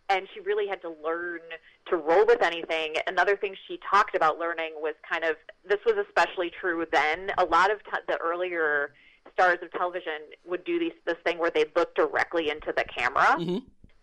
And 0.09 0.29
she 0.33 0.41
really 0.41 0.69
had 0.69 0.81
to 0.83 0.95
learn 1.03 1.41
to 1.89 1.97
roll 1.97 2.25
with 2.27 2.43
anything. 2.43 2.95
Another 3.09 3.37
thing 3.37 3.57
she 3.67 3.81
talked 3.91 4.15
about 4.15 4.39
learning 4.39 4.73
was 4.77 4.95
kind 5.11 5.25
of 5.25 5.37
this 5.69 5.81
was 5.85 5.97
especially 6.07 6.51
true 6.61 6.87
then. 6.93 7.33
A 7.39 7.45
lot 7.45 7.73
of 7.73 7.83
t- 7.85 7.91
the 8.07 8.17
earlier 8.19 8.93
stars 9.33 9.59
of 9.63 9.73
television 9.73 10.31
would 10.45 10.65
do 10.65 10.79
these, 10.79 10.93
this 11.05 11.17
thing 11.25 11.39
where 11.39 11.51
they'd 11.51 11.75
look 11.75 11.95
directly 11.97 12.51
into 12.51 12.73
the 12.77 12.85
camera. 12.85 13.37
Mm-hmm 13.39 13.59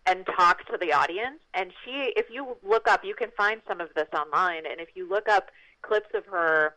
and 0.06 0.26
talk 0.36 0.66
to 0.66 0.76
the 0.78 0.92
audience. 0.92 1.40
And 1.54 1.72
she, 1.84 2.12
if 2.16 2.26
you 2.30 2.56
look 2.62 2.88
up, 2.88 3.04
you 3.04 3.14
can 3.14 3.30
find 3.36 3.62
some 3.66 3.80
of 3.80 3.88
this 3.94 4.08
online. 4.14 4.64
And 4.70 4.80
if 4.80 4.88
you 4.94 5.08
look 5.08 5.28
up 5.28 5.50
clips 5.82 6.10
of 6.14 6.26
her 6.26 6.74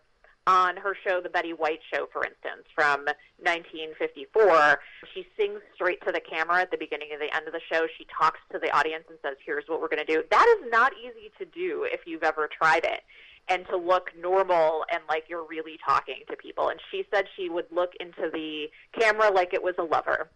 on 0.48 0.78
her 0.78 0.96
show, 1.06 1.22
The 1.22 1.30
Betty 1.30 1.52
White 1.52 1.82
Show, 1.94 2.08
for 2.12 2.24
instance, 2.26 2.66
from 2.74 3.06
1954. 3.44 4.80
She 5.14 5.28
sings 5.38 5.60
straight 5.76 6.00
to 6.06 6.12
the 6.12 6.22
camera 6.22 6.62
at 6.62 6.72
the 6.72 6.78
beginning 6.78 7.10
and 7.12 7.22
the 7.22 7.36
end 7.36 7.46
of 7.46 7.54
the 7.54 7.62
show. 7.72 7.86
She 7.98 8.08
talks 8.18 8.40
to 8.54 8.58
the 8.58 8.76
audience 8.76 9.04
and 9.10 9.20
says, 9.22 9.36
Here's 9.46 9.66
what 9.68 9.82
we're 9.82 9.90
going 9.90 10.06
to 10.06 10.12
do. 10.12 10.24
That 10.32 10.58
is 10.58 10.72
not 10.72 10.94
easy 10.98 11.30
to 11.38 11.46
do 11.46 11.86
if 11.92 12.02
you've 12.08 12.24
ever 12.24 12.48
tried 12.48 12.86
it. 12.86 13.02
and 13.50 13.66
to 13.70 13.78
look 13.78 14.12
normal 14.20 14.84
and 14.92 15.02
like 15.08 15.24
you're 15.30 15.46
really 15.48 15.78
talking 15.86 16.22
to 16.30 16.36
people. 16.36 16.70
And 16.70 16.80
she 16.92 17.06
said 17.14 17.26
she 17.36 17.50
would 17.50 17.66
look 17.72 17.92
into 18.00 18.30
the 18.32 18.68
camera 19.00 19.32
like 19.32 19.54
it 19.54 19.64
was 19.64 19.76
a 19.78 19.84
lover, 19.84 20.30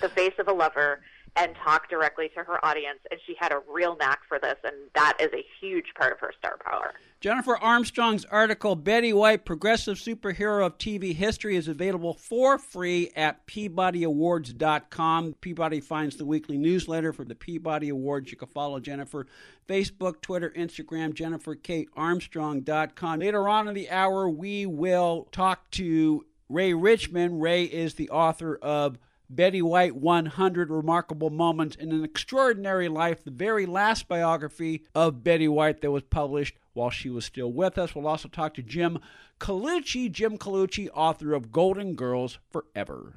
the 0.00 0.08
face 0.08 0.34
of 0.38 0.46
a 0.48 0.52
lover, 0.52 1.00
and 1.36 1.54
talk 1.64 1.88
directly 1.90 2.28
to 2.36 2.44
her 2.44 2.64
audience. 2.64 3.00
And 3.10 3.18
she 3.26 3.34
had 3.38 3.52
a 3.52 3.60
real 3.68 3.96
knack 3.96 4.20
for 4.28 4.38
this, 4.38 4.56
and 4.64 4.74
that 4.94 5.14
is 5.20 5.30
a 5.32 5.44
huge 5.60 5.86
part 5.98 6.12
of 6.12 6.20
her 6.20 6.32
star 6.38 6.58
power. 6.64 6.92
Jennifer 7.20 7.56
Armstrong's 7.56 8.24
article, 8.26 8.76
Betty 8.76 9.12
White, 9.12 9.44
Progressive 9.44 9.96
Superhero 9.96 10.64
of 10.64 10.78
TV 10.78 11.12
History, 11.12 11.56
is 11.56 11.66
available 11.66 12.14
for 12.14 12.58
free 12.58 13.10
at 13.16 13.44
PeabodyAwards.com. 13.48 15.34
Peabody 15.40 15.80
finds 15.80 16.14
the 16.14 16.24
weekly 16.24 16.56
newsletter 16.56 17.12
for 17.12 17.24
the 17.24 17.34
Peabody 17.34 17.88
Awards. 17.88 18.30
You 18.30 18.36
can 18.36 18.46
follow 18.46 18.78
Jennifer 18.78 19.26
Facebook, 19.68 20.20
Twitter, 20.20 20.52
Instagram, 20.56 21.12
JenniferKateArmstrong.com. 21.12 23.18
Later 23.18 23.48
on 23.48 23.66
in 23.66 23.74
the 23.74 23.90
hour, 23.90 24.28
we 24.28 24.66
will 24.66 25.26
talk 25.32 25.68
to 25.72 26.24
Ray 26.48 26.72
Richmond. 26.72 27.42
Ray 27.42 27.64
is 27.64 27.94
the 27.94 28.10
author 28.10 28.60
of 28.62 28.96
Betty 29.28 29.60
White 29.60 29.96
100 29.96 30.70
Remarkable 30.70 31.30
Moments 31.30 31.74
in 31.74 31.90
an 31.90 32.04
Extraordinary 32.04 32.88
Life, 32.88 33.24
the 33.24 33.32
very 33.32 33.66
last 33.66 34.06
biography 34.06 34.84
of 34.94 35.24
Betty 35.24 35.48
White 35.48 35.80
that 35.80 35.90
was 35.90 36.04
published 36.04 36.54
while 36.78 36.90
she 36.90 37.10
was 37.10 37.24
still 37.24 37.52
with 37.52 37.76
us. 37.76 37.94
We'll 37.94 38.06
also 38.06 38.28
talk 38.28 38.54
to 38.54 38.62
Jim 38.62 39.00
Colucci, 39.40 40.10
Jim 40.10 40.38
Colucci, 40.38 40.88
author 40.94 41.34
of 41.34 41.52
Golden 41.52 41.94
Girls 41.94 42.38
Forever. 42.50 43.16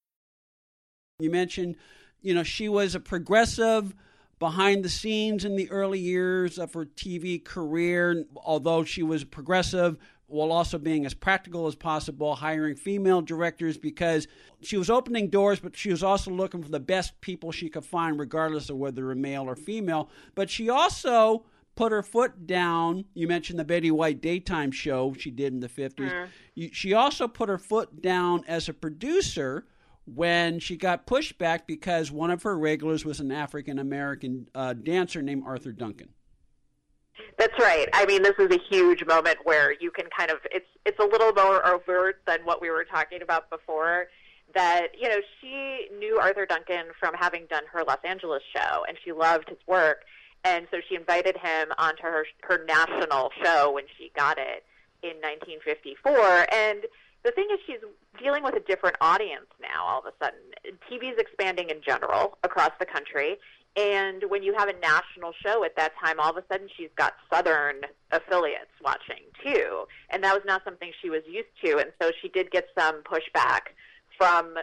You 1.21 1.31
mentioned, 1.31 1.75
you 2.21 2.33
know, 2.33 2.43
she 2.43 2.69
was 2.69 2.95
a 2.95 2.99
progressive 2.99 3.93
behind 4.39 4.83
the 4.83 4.89
scenes 4.89 5.45
in 5.45 5.55
the 5.55 5.69
early 5.69 5.99
years 5.99 6.57
of 6.57 6.73
her 6.73 6.85
TV 6.85 7.43
career, 7.43 8.25
although 8.35 8.83
she 8.83 9.03
was 9.03 9.23
progressive 9.23 9.97
while 10.31 10.51
also 10.51 10.77
being 10.77 11.05
as 11.05 11.13
practical 11.13 11.67
as 11.67 11.75
possible, 11.75 12.35
hiring 12.35 12.75
female 12.75 13.21
directors 13.21 13.77
because 13.77 14.27
she 14.61 14.77
was 14.77 14.89
opening 14.89 15.29
doors, 15.29 15.59
but 15.59 15.75
she 15.75 15.91
was 15.91 16.01
also 16.01 16.31
looking 16.31 16.63
for 16.63 16.69
the 16.69 16.79
best 16.79 17.19
people 17.21 17.51
she 17.51 17.69
could 17.69 17.85
find, 17.85 18.17
regardless 18.17 18.69
of 18.69 18.77
whether 18.77 19.05
they're 19.07 19.15
male 19.15 19.43
or 19.43 19.55
female. 19.55 20.09
But 20.33 20.49
she 20.49 20.69
also 20.69 21.45
put 21.75 21.91
her 21.91 22.01
foot 22.01 22.47
down. 22.47 23.05
You 23.13 23.27
mentioned 23.27 23.59
the 23.59 23.65
Betty 23.65 23.91
White 23.91 24.21
daytime 24.21 24.71
show 24.71 25.13
she 25.17 25.31
did 25.31 25.53
in 25.53 25.59
the 25.59 25.69
50s. 25.69 26.29
Mm. 26.57 26.73
She 26.73 26.93
also 26.93 27.27
put 27.27 27.49
her 27.49 27.57
foot 27.57 28.01
down 28.01 28.43
as 28.47 28.69
a 28.69 28.73
producer 28.73 29.65
when 30.13 30.59
she 30.59 30.75
got 30.75 31.05
pushed 31.05 31.37
back 31.37 31.67
because 31.67 32.11
one 32.11 32.31
of 32.31 32.43
her 32.43 32.57
regulars 32.57 33.05
was 33.05 33.19
an 33.19 33.31
African 33.31 33.79
American 33.79 34.47
uh, 34.53 34.73
dancer 34.73 35.21
named 35.21 35.43
Arthur 35.45 35.71
Duncan. 35.71 36.09
That's 37.37 37.57
right. 37.59 37.87
I 37.93 38.05
mean, 38.05 38.23
this 38.23 38.35
is 38.39 38.53
a 38.55 38.59
huge 38.69 39.05
moment 39.05 39.37
where 39.43 39.73
you 39.79 39.91
can 39.91 40.05
kind 40.15 40.31
of 40.31 40.37
it's 40.51 40.67
it's 40.85 40.99
a 40.99 41.05
little 41.05 41.33
more 41.33 41.65
overt 41.65 42.21
than 42.27 42.39
what 42.43 42.61
we 42.61 42.69
were 42.69 42.85
talking 42.85 43.21
about 43.21 43.49
before. 43.49 44.07
That 44.53 44.87
you 44.99 45.07
know, 45.07 45.19
she 45.39 45.87
knew 45.97 46.19
Arthur 46.19 46.45
Duncan 46.45 46.87
from 46.99 47.13
having 47.15 47.45
done 47.49 47.63
her 47.71 47.83
Los 47.83 47.99
Angeles 48.03 48.43
show, 48.53 48.83
and 48.87 48.97
she 49.03 49.11
loved 49.11 49.49
his 49.49 49.59
work, 49.67 50.03
and 50.43 50.67
so 50.71 50.77
she 50.87 50.95
invited 50.95 51.37
him 51.37 51.69
onto 51.77 52.03
her 52.03 52.25
her 52.41 52.65
national 52.65 53.31
show 53.43 53.71
when 53.71 53.85
she 53.97 54.11
got 54.15 54.37
it 54.37 54.65
in 55.03 55.15
1954, 55.21 56.53
and 56.53 56.85
the 57.23 57.31
thing 57.31 57.47
is 57.51 57.59
she's 57.65 57.77
dealing 58.21 58.43
with 58.43 58.55
a 58.55 58.59
different 58.59 58.95
audience 59.01 59.47
now 59.61 59.85
all 59.85 59.99
of 59.99 60.05
a 60.05 60.23
sudden. 60.23 60.39
Tv 60.89 61.11
is 61.11 61.17
expanding 61.17 61.69
in 61.69 61.81
general 61.85 62.37
across 62.43 62.71
the 62.79 62.85
country 62.85 63.37
and 63.75 64.23
when 64.27 64.43
you 64.43 64.53
have 64.57 64.67
a 64.67 64.73
national 64.79 65.31
show 65.43 65.63
at 65.63 65.75
that 65.77 65.93
time 66.03 66.19
all 66.19 66.31
of 66.31 66.37
a 66.37 66.43
sudden 66.51 66.67
she's 66.75 66.89
got 66.95 67.13
southern 67.31 67.81
affiliates 68.11 68.71
watching 68.83 69.23
too. 69.43 69.85
And 70.09 70.23
that 70.23 70.33
was 70.33 70.43
not 70.45 70.63
something 70.63 70.91
she 71.01 71.09
was 71.09 71.21
used 71.27 71.49
to 71.63 71.77
and 71.77 71.91
so 72.01 72.11
she 72.21 72.29
did 72.29 72.51
get 72.51 72.65
some 72.77 73.01
pushback 73.03 73.73
from 74.17 74.55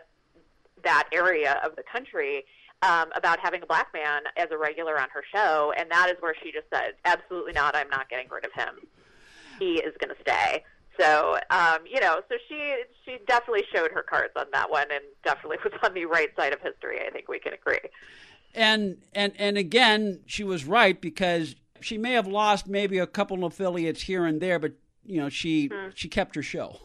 that 0.85 1.09
area 1.13 1.61
of 1.65 1.75
the 1.77 1.83
country 1.91 2.45
um, 2.83 3.07
about 3.17 3.41
having 3.41 3.63
a 3.63 3.67
black 3.67 3.89
man 3.93 4.23
as 4.37 4.47
a 4.53 4.57
regular 4.57 5.01
on 5.01 5.09
her 5.13 5.25
show 5.33 5.73
and 5.77 5.91
that 5.91 6.09
is 6.11 6.17
where 6.21 6.35
she 6.43 6.53
just 6.53 6.67
said 6.73 6.93
absolutely 7.05 7.53
not 7.53 7.75
i'm 7.75 7.89
not 7.89 8.09
getting 8.09 8.29
rid 8.31 8.45
of 8.45 8.53
him. 8.53 8.75
He 9.59 9.81
is 9.81 9.93
going 9.99 10.15
to 10.15 10.21
stay 10.21 10.63
so, 10.99 11.39
um, 11.51 11.79
you 11.91 12.01
know, 12.01 12.21
so 12.29 12.37
she 12.49 12.83
she 13.05 13.19
definitely 13.27 13.65
showed 13.73 13.91
her 13.93 14.03
cards 14.03 14.33
on 14.37 14.47
that 14.53 14.71
one, 14.71 14.87
and 14.93 15.03
definitely 15.25 15.59
was 15.65 15.73
on 15.83 15.95
the 15.95 16.05
right 16.07 16.31
side 16.37 16.53
of 16.53 16.61
history. 16.61 16.99
I 17.07 17.11
think 17.11 17.29
we 17.29 17.39
can 17.39 17.53
agree. 17.53 17.79
And 18.55 18.99
and 19.15 19.33
and 19.39 19.57
again, 19.57 20.21
she 20.27 20.45
was 20.45 20.65
right 20.65 21.01
because 21.01 21.55
she 21.81 21.99
may 21.99 22.13
have 22.13 22.27
lost 22.27 22.67
maybe 22.67 22.99
a 22.99 23.07
couple 23.07 23.45
of 23.45 23.53
affiliates 23.53 24.03
here 24.03 24.25
and 24.25 24.41
there, 24.41 24.59
but 24.59 24.73
you 25.05 25.21
know, 25.21 25.29
she 25.29 25.69
mm-hmm. 25.69 25.91
she 25.95 26.09
kept 26.09 26.35
her 26.35 26.43
show. 26.43 26.79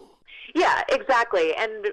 Yeah, 0.56 0.84
exactly, 0.90 1.56
and 1.56 1.88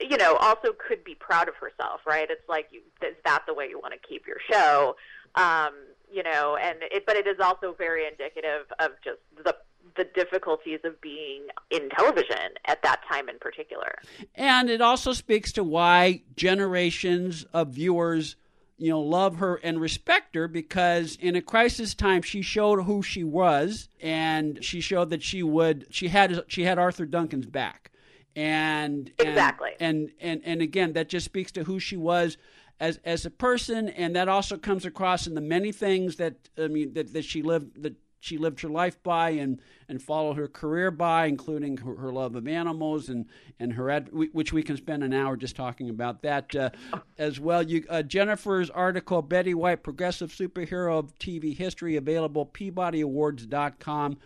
you 0.00 0.16
know, 0.16 0.36
also 0.36 0.72
could 0.72 1.04
be 1.04 1.14
proud 1.14 1.48
of 1.48 1.54
herself, 1.56 2.00
right? 2.06 2.28
It's 2.28 2.48
like, 2.48 2.68
you, 2.70 2.80
is 3.06 3.14
that 3.24 3.44
the 3.46 3.54
way 3.54 3.68
you 3.68 3.78
want 3.78 3.94
to 3.94 4.08
keep 4.08 4.26
your 4.26 4.38
show? 4.50 4.96
Um, 5.34 5.72
you 6.10 6.22
know, 6.22 6.58
and 6.60 6.78
it, 6.82 7.04
but 7.06 7.16
it 7.16 7.26
is 7.26 7.36
also 7.40 7.74
very 7.76 8.06
indicative 8.06 8.66
of 8.78 8.90
just 9.02 9.20
the 9.44 9.54
the 9.96 10.04
difficulties 10.04 10.80
of 10.84 11.00
being 11.00 11.46
in 11.70 11.88
television 11.90 12.54
at 12.66 12.82
that 12.82 13.00
time 13.08 13.28
in 13.28 13.38
particular. 13.38 13.98
And 14.34 14.70
it 14.70 14.80
also 14.80 15.12
speaks 15.12 15.52
to 15.52 15.64
why 15.64 16.22
generations 16.36 17.44
of 17.52 17.68
viewers 17.68 18.36
you 18.78 18.90
know 18.90 19.00
love 19.00 19.36
her 19.36 19.56
and 19.62 19.80
respect 19.80 20.34
her 20.34 20.48
because 20.48 21.16
in 21.20 21.36
a 21.36 21.42
crisis 21.42 21.94
time 21.94 22.20
she 22.20 22.42
showed 22.42 22.82
who 22.82 23.02
she 23.02 23.22
was 23.22 23.88
and 24.00 24.62
she 24.64 24.80
showed 24.80 25.10
that 25.10 25.22
she 25.22 25.42
would 25.42 25.86
she 25.90 26.08
had 26.08 26.42
she 26.48 26.64
had 26.64 26.78
Arthur 26.78 27.06
Duncan's 27.06 27.46
back. 27.46 27.90
And, 28.34 29.12
exactly. 29.18 29.72
And, 29.78 30.10
and 30.20 30.40
and 30.40 30.42
and 30.44 30.62
again 30.62 30.94
that 30.94 31.08
just 31.08 31.26
speaks 31.26 31.52
to 31.52 31.64
who 31.64 31.78
she 31.78 31.96
was 31.96 32.38
as 32.80 32.98
as 33.04 33.24
a 33.24 33.30
person 33.30 33.88
and 33.88 34.16
that 34.16 34.28
also 34.28 34.56
comes 34.56 34.84
across 34.84 35.26
in 35.26 35.34
the 35.34 35.40
many 35.40 35.70
things 35.70 36.16
that 36.16 36.48
I 36.58 36.66
mean 36.66 36.94
that, 36.94 37.12
that 37.12 37.24
she 37.24 37.42
lived 37.42 37.82
that 37.82 37.94
she 38.22 38.38
lived 38.38 38.60
her 38.60 38.68
life 38.68 39.02
by 39.02 39.30
and, 39.30 39.60
and 39.88 40.00
followed 40.00 40.36
her 40.36 40.46
career 40.46 40.92
by, 40.92 41.26
including 41.26 41.78
her, 41.78 41.96
her 41.96 42.12
love 42.12 42.36
of 42.36 42.46
animals 42.46 43.08
and, 43.08 43.26
and 43.58 43.72
her 43.72 43.90
ad, 43.90 44.10
which 44.12 44.52
we 44.52 44.62
can 44.62 44.76
spend 44.76 45.02
an 45.02 45.12
hour 45.12 45.36
just 45.36 45.56
talking 45.56 45.90
about 45.90 46.22
that 46.22 46.54
uh, 46.54 46.70
as 47.18 47.40
well. 47.40 47.64
You, 47.64 47.84
uh, 47.90 48.02
Jennifer's 48.02 48.70
article, 48.70 49.22
Betty 49.22 49.54
White, 49.54 49.82
Progressive 49.82 50.30
Superhero 50.30 51.00
of 51.00 51.18
TV 51.18 51.56
History, 51.56 51.96
available 51.96 52.46
PeabodyAwards.com. 52.46 54.18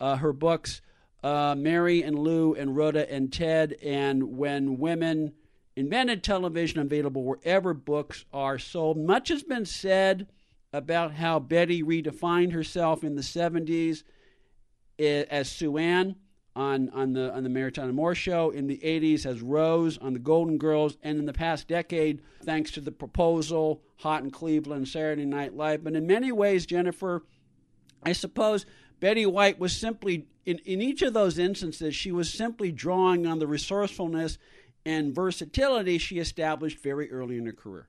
Uh, 0.00 0.16
her 0.16 0.32
books, 0.32 0.80
uh, 1.22 1.54
Mary 1.56 2.02
and 2.02 2.18
Lou 2.18 2.54
and 2.54 2.74
Rhoda 2.74 3.08
and 3.08 3.32
Ted, 3.32 3.76
and 3.84 4.36
When 4.36 4.78
Women 4.78 5.32
Invented 5.76 6.24
Television, 6.24 6.80
available 6.80 7.22
wherever 7.22 7.72
books 7.72 8.24
are 8.32 8.58
sold. 8.58 8.96
Much 8.96 9.28
has 9.28 9.44
been 9.44 9.64
said 9.64 10.26
about 10.74 11.12
how 11.12 11.38
Betty 11.38 11.84
redefined 11.84 12.52
herself 12.52 13.04
in 13.04 13.14
the 13.14 13.22
70s 13.22 14.02
as 14.98 15.48
Sue 15.48 15.78
Ann 15.78 16.16
on, 16.56 16.88
on 16.90 17.12
the 17.12 17.32
on 17.32 17.44
the 17.44 17.48
Mary 17.48 17.72
Moore 17.92 18.14
show, 18.14 18.50
in 18.50 18.66
the 18.66 18.78
80s 18.78 19.24
as 19.24 19.40
Rose 19.40 19.98
on 19.98 20.12
the 20.12 20.18
Golden 20.18 20.58
Girls, 20.58 20.96
and 21.02 21.18
in 21.18 21.26
the 21.26 21.32
past 21.32 21.68
decade, 21.68 22.22
thanks 22.44 22.72
to 22.72 22.80
the 22.80 22.92
proposal, 22.92 23.82
Hot 23.98 24.22
in 24.24 24.30
Cleveland, 24.30 24.88
Saturday 24.88 25.24
Night 25.24 25.56
Live. 25.56 25.84
But 25.84 25.94
in 25.94 26.06
many 26.06 26.32
ways, 26.32 26.66
Jennifer, 26.66 27.24
I 28.02 28.12
suppose 28.12 28.66
Betty 28.98 29.26
White 29.26 29.58
was 29.58 29.76
simply 29.76 30.26
in, 30.44 30.58
in 30.58 30.82
each 30.82 31.02
of 31.02 31.14
those 31.14 31.38
instances, 31.38 31.94
she 31.94 32.12
was 32.12 32.32
simply 32.32 32.72
drawing 32.72 33.26
on 33.26 33.38
the 33.38 33.46
resourcefulness 33.46 34.38
and 34.84 35.14
versatility 35.14 35.98
she 35.98 36.18
established 36.18 36.82
very 36.82 37.10
early 37.10 37.38
in 37.38 37.46
her 37.46 37.52
career. 37.52 37.88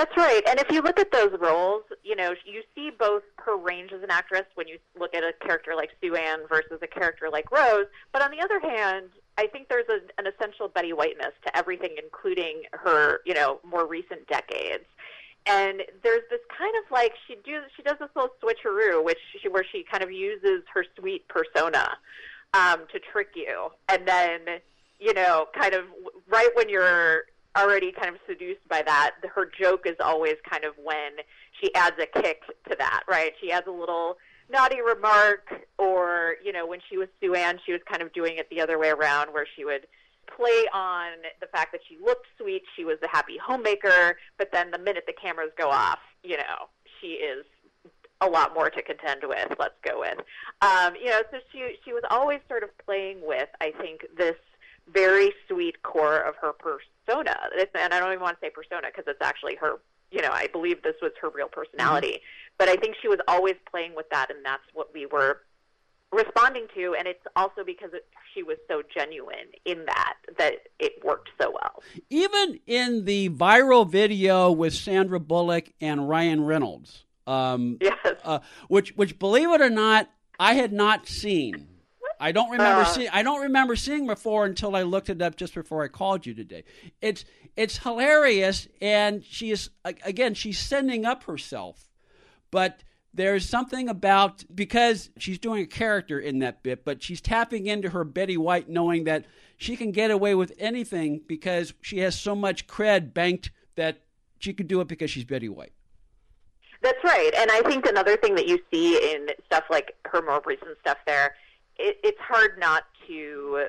That's 0.00 0.16
right. 0.16 0.40
And 0.48 0.58
if 0.58 0.72
you 0.72 0.80
look 0.80 0.98
at 0.98 1.12
those 1.12 1.38
roles, 1.38 1.82
you 2.02 2.16
know, 2.16 2.32
you 2.46 2.62
see 2.74 2.90
both 2.98 3.22
her 3.36 3.54
range 3.54 3.92
as 3.92 4.02
an 4.02 4.10
actress 4.10 4.46
when 4.54 4.66
you 4.66 4.78
look 4.98 5.14
at 5.14 5.22
a 5.22 5.34
character 5.44 5.72
like 5.76 5.90
Sue 6.00 6.14
Ann 6.14 6.38
versus 6.48 6.78
a 6.80 6.86
character 6.86 7.28
like 7.30 7.50
Rose. 7.52 7.84
But 8.10 8.22
on 8.22 8.30
the 8.30 8.40
other 8.40 8.60
hand, 8.60 9.10
I 9.36 9.46
think 9.46 9.68
there's 9.68 9.90
a, 9.90 10.00
an 10.18 10.26
essential 10.26 10.68
Betty 10.68 10.94
Whiteness 10.94 11.34
to 11.44 11.54
everything, 11.54 11.96
including 12.02 12.62
her, 12.72 13.20
you 13.26 13.34
know, 13.34 13.60
more 13.62 13.86
recent 13.86 14.26
decades. 14.26 14.86
and 15.46 15.82
there's 16.02 16.22
this 16.30 16.40
kind 16.56 16.74
of 16.84 16.90
like 16.90 17.12
she 17.26 17.36
do 17.44 17.60
she 17.76 17.82
does 17.82 17.96
this 17.98 18.08
little 18.14 18.30
switcheroo, 18.42 19.04
which 19.04 19.18
she, 19.40 19.48
where 19.48 19.64
she 19.70 19.84
kind 19.90 20.02
of 20.02 20.10
uses 20.12 20.62
her 20.72 20.84
sweet 20.98 21.26
persona 21.28 21.96
um, 22.54 22.80
to 22.92 22.98
trick 23.12 23.28
you, 23.34 23.68
and 23.88 24.06
then 24.06 24.40
you 24.98 25.14
know, 25.14 25.46
kind 25.58 25.74
of 25.74 25.84
right 26.28 26.50
when 26.54 26.68
you're 26.68 27.24
already 27.56 27.92
kind 27.92 28.14
of 28.14 28.20
seduced 28.26 28.66
by 28.68 28.82
that, 28.82 29.16
her 29.34 29.50
joke 29.60 29.86
is 29.86 29.96
always 30.00 30.36
kind 30.48 30.64
of 30.64 30.74
when 30.82 31.12
she 31.60 31.74
adds 31.74 31.96
a 32.00 32.06
kick 32.20 32.42
to 32.68 32.76
that, 32.78 33.02
right? 33.08 33.32
She 33.40 33.50
adds 33.50 33.66
a 33.66 33.72
little 33.72 34.18
naughty 34.50 34.80
remark, 34.80 35.52
or 35.78 36.36
you 36.44 36.52
know, 36.52 36.66
when 36.66 36.80
she 36.88 36.96
was 36.96 37.08
Sue 37.20 37.34
Ann, 37.34 37.58
she 37.64 37.72
was 37.72 37.80
kind 37.88 38.02
of 38.02 38.12
doing 38.12 38.36
it 38.36 38.48
the 38.50 38.60
other 38.60 38.78
way 38.78 38.90
around, 38.90 39.32
where 39.32 39.46
she 39.56 39.64
would 39.64 39.86
play 40.36 40.66
on 40.72 41.12
the 41.40 41.46
fact 41.46 41.72
that 41.72 41.80
she 41.88 41.98
looked 42.04 42.26
sweet, 42.38 42.62
she 42.76 42.84
was 42.84 42.98
the 43.02 43.08
happy 43.08 43.36
homemaker, 43.44 44.16
but 44.38 44.50
then 44.52 44.70
the 44.70 44.78
minute 44.78 45.04
the 45.06 45.12
cameras 45.12 45.50
go 45.58 45.70
off, 45.70 45.98
you 46.22 46.36
know, 46.36 46.68
she 47.00 47.08
is 47.08 47.44
a 48.20 48.28
lot 48.28 48.54
more 48.54 48.70
to 48.70 48.82
contend 48.82 49.22
with. 49.24 49.54
Let's 49.58 49.74
go 49.82 50.00
with, 50.00 50.18
um, 50.60 50.94
you 50.96 51.06
know. 51.06 51.22
So 51.30 51.38
she 51.52 51.76
she 51.84 51.92
was 51.92 52.02
always 52.10 52.40
sort 52.48 52.62
of 52.62 52.70
playing 52.84 53.20
with, 53.24 53.48
I 53.60 53.72
think, 53.80 54.06
this 54.16 54.36
very 54.92 55.32
sweet 55.48 55.82
core 55.82 56.18
of 56.18 56.34
her 56.36 56.52
persona. 57.10 57.36
It's, 57.54 57.72
and 57.74 57.92
I 57.92 58.00
don't 58.00 58.12
even 58.12 58.22
want 58.22 58.40
to 58.40 58.46
say 58.46 58.50
persona 58.50 58.88
because 58.88 59.04
it's 59.06 59.22
actually 59.22 59.56
her. 59.56 59.76
You 60.10 60.22
know, 60.22 60.30
I 60.32 60.48
believe 60.48 60.82
this 60.82 60.96
was 61.00 61.12
her 61.20 61.28
real 61.28 61.46
personality, 61.46 62.14
mm-hmm. 62.14 62.54
but 62.58 62.68
I 62.68 62.74
think 62.74 62.96
she 63.00 63.06
was 63.06 63.20
always 63.28 63.54
playing 63.70 63.94
with 63.94 64.08
that, 64.10 64.28
and 64.30 64.44
that's 64.44 64.64
what 64.74 64.92
we 64.92 65.06
were 65.06 65.42
responding 66.12 66.66
to 66.74 66.96
and 66.98 67.06
it's 67.06 67.24
also 67.36 67.62
because 67.64 67.90
it, 67.92 68.04
she 68.34 68.42
was 68.42 68.56
so 68.66 68.82
genuine 68.92 69.46
in 69.64 69.84
that 69.84 70.14
that 70.38 70.54
it 70.80 70.92
worked 71.04 71.28
so 71.40 71.52
well 71.52 71.84
even 72.08 72.58
in 72.66 73.04
the 73.04 73.28
viral 73.28 73.88
video 73.88 74.50
with 74.50 74.74
sandra 74.74 75.20
bullock 75.20 75.70
and 75.80 76.08
ryan 76.08 76.44
reynolds 76.44 77.04
um, 77.28 77.78
yes. 77.80 77.96
Uh, 78.24 78.40
which 78.66 78.90
which 78.96 79.20
believe 79.20 79.50
it 79.50 79.60
or 79.60 79.70
not 79.70 80.10
i 80.40 80.54
had 80.54 80.72
not 80.72 81.06
seen 81.06 81.68
i 82.20 82.30
don't 82.30 82.50
remember 82.50 82.82
uh, 82.82 82.84
seeing 82.84 83.08
i 83.12 83.22
don't 83.22 83.42
remember 83.42 83.74
seeing 83.74 84.06
before 84.06 84.44
until 84.44 84.76
i 84.76 84.82
looked 84.82 85.10
it 85.10 85.20
up 85.20 85.36
just 85.36 85.54
before 85.54 85.82
i 85.82 85.88
called 85.88 86.24
you 86.26 86.34
today 86.34 86.62
it's 87.00 87.24
it's 87.56 87.78
hilarious 87.78 88.68
and 88.80 89.24
she 89.24 89.50
is 89.50 89.70
again 90.04 90.34
she's 90.34 90.58
sending 90.58 91.04
up 91.04 91.24
herself 91.24 91.88
but 92.50 92.82
there's 93.12 93.48
something 93.48 93.88
about 93.88 94.44
because 94.54 95.10
she's 95.18 95.38
doing 95.38 95.62
a 95.62 95.66
character 95.66 96.18
in 96.18 96.40
that 96.40 96.62
bit, 96.62 96.84
but 96.84 97.02
she's 97.02 97.20
tapping 97.20 97.66
into 97.66 97.90
her 97.90 98.04
Betty 98.04 98.36
White, 98.36 98.68
knowing 98.68 99.04
that 99.04 99.24
she 99.56 99.76
can 99.76 99.90
get 99.90 100.10
away 100.10 100.34
with 100.34 100.52
anything 100.58 101.20
because 101.26 101.74
she 101.80 101.98
has 101.98 102.18
so 102.18 102.34
much 102.36 102.66
cred 102.66 103.12
banked 103.12 103.50
that 103.74 104.02
she 104.38 104.52
could 104.52 104.68
do 104.68 104.80
it 104.80 104.88
because 104.88 105.10
she's 105.10 105.24
Betty 105.24 105.48
White. 105.48 105.72
That's 106.82 107.02
right, 107.04 107.30
and 107.36 107.50
I 107.50 107.60
think 107.62 107.84
another 107.84 108.16
thing 108.16 108.36
that 108.36 108.46
you 108.46 108.58
see 108.70 108.96
in 109.12 109.26
stuff 109.44 109.64
like 109.70 109.96
her 110.06 110.22
more 110.22 110.40
recent 110.46 110.78
stuff 110.80 110.96
there, 111.06 111.34
it, 111.80 111.98
it's 112.04 112.20
hard 112.20 112.58
not 112.58 112.84
to 113.08 113.66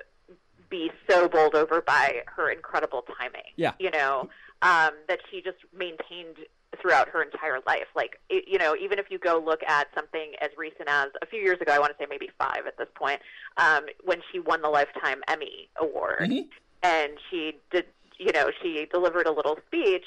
be 0.69 0.91
so 1.09 1.27
bowled 1.27 1.55
over 1.55 1.81
by 1.81 2.21
her 2.27 2.49
incredible 2.49 3.03
timing. 3.17 3.41
Yeah, 3.55 3.73
you 3.79 3.91
know 3.91 4.29
um, 4.61 4.91
that 5.07 5.19
she 5.29 5.41
just 5.41 5.57
maintained 5.75 6.37
throughout 6.79 7.09
her 7.09 7.21
entire 7.21 7.59
life. 7.67 7.87
Like, 7.95 8.19
it, 8.29 8.45
you 8.47 8.57
know, 8.57 8.75
even 8.75 8.99
if 8.99 9.05
you 9.09 9.19
go 9.19 9.41
look 9.43 9.61
at 9.67 9.87
something 9.93 10.33
as 10.41 10.49
recent 10.57 10.87
as 10.87 11.09
a 11.21 11.25
few 11.25 11.39
years 11.39 11.59
ago, 11.61 11.73
I 11.73 11.79
want 11.79 11.91
to 11.91 12.03
say 12.03 12.07
maybe 12.09 12.29
five 12.37 12.65
at 12.67 12.77
this 12.77 12.87
point, 12.95 13.21
um, 13.57 13.85
when 14.03 14.21
she 14.31 14.39
won 14.39 14.61
the 14.61 14.69
Lifetime 14.69 15.21
Emmy 15.27 15.69
Award, 15.79 16.21
mm-hmm. 16.21 16.47
and 16.83 17.13
she 17.29 17.57
did, 17.71 17.85
you 18.17 18.31
know, 18.31 18.51
she 18.61 18.87
delivered 18.91 19.27
a 19.27 19.31
little 19.31 19.57
speech, 19.67 20.05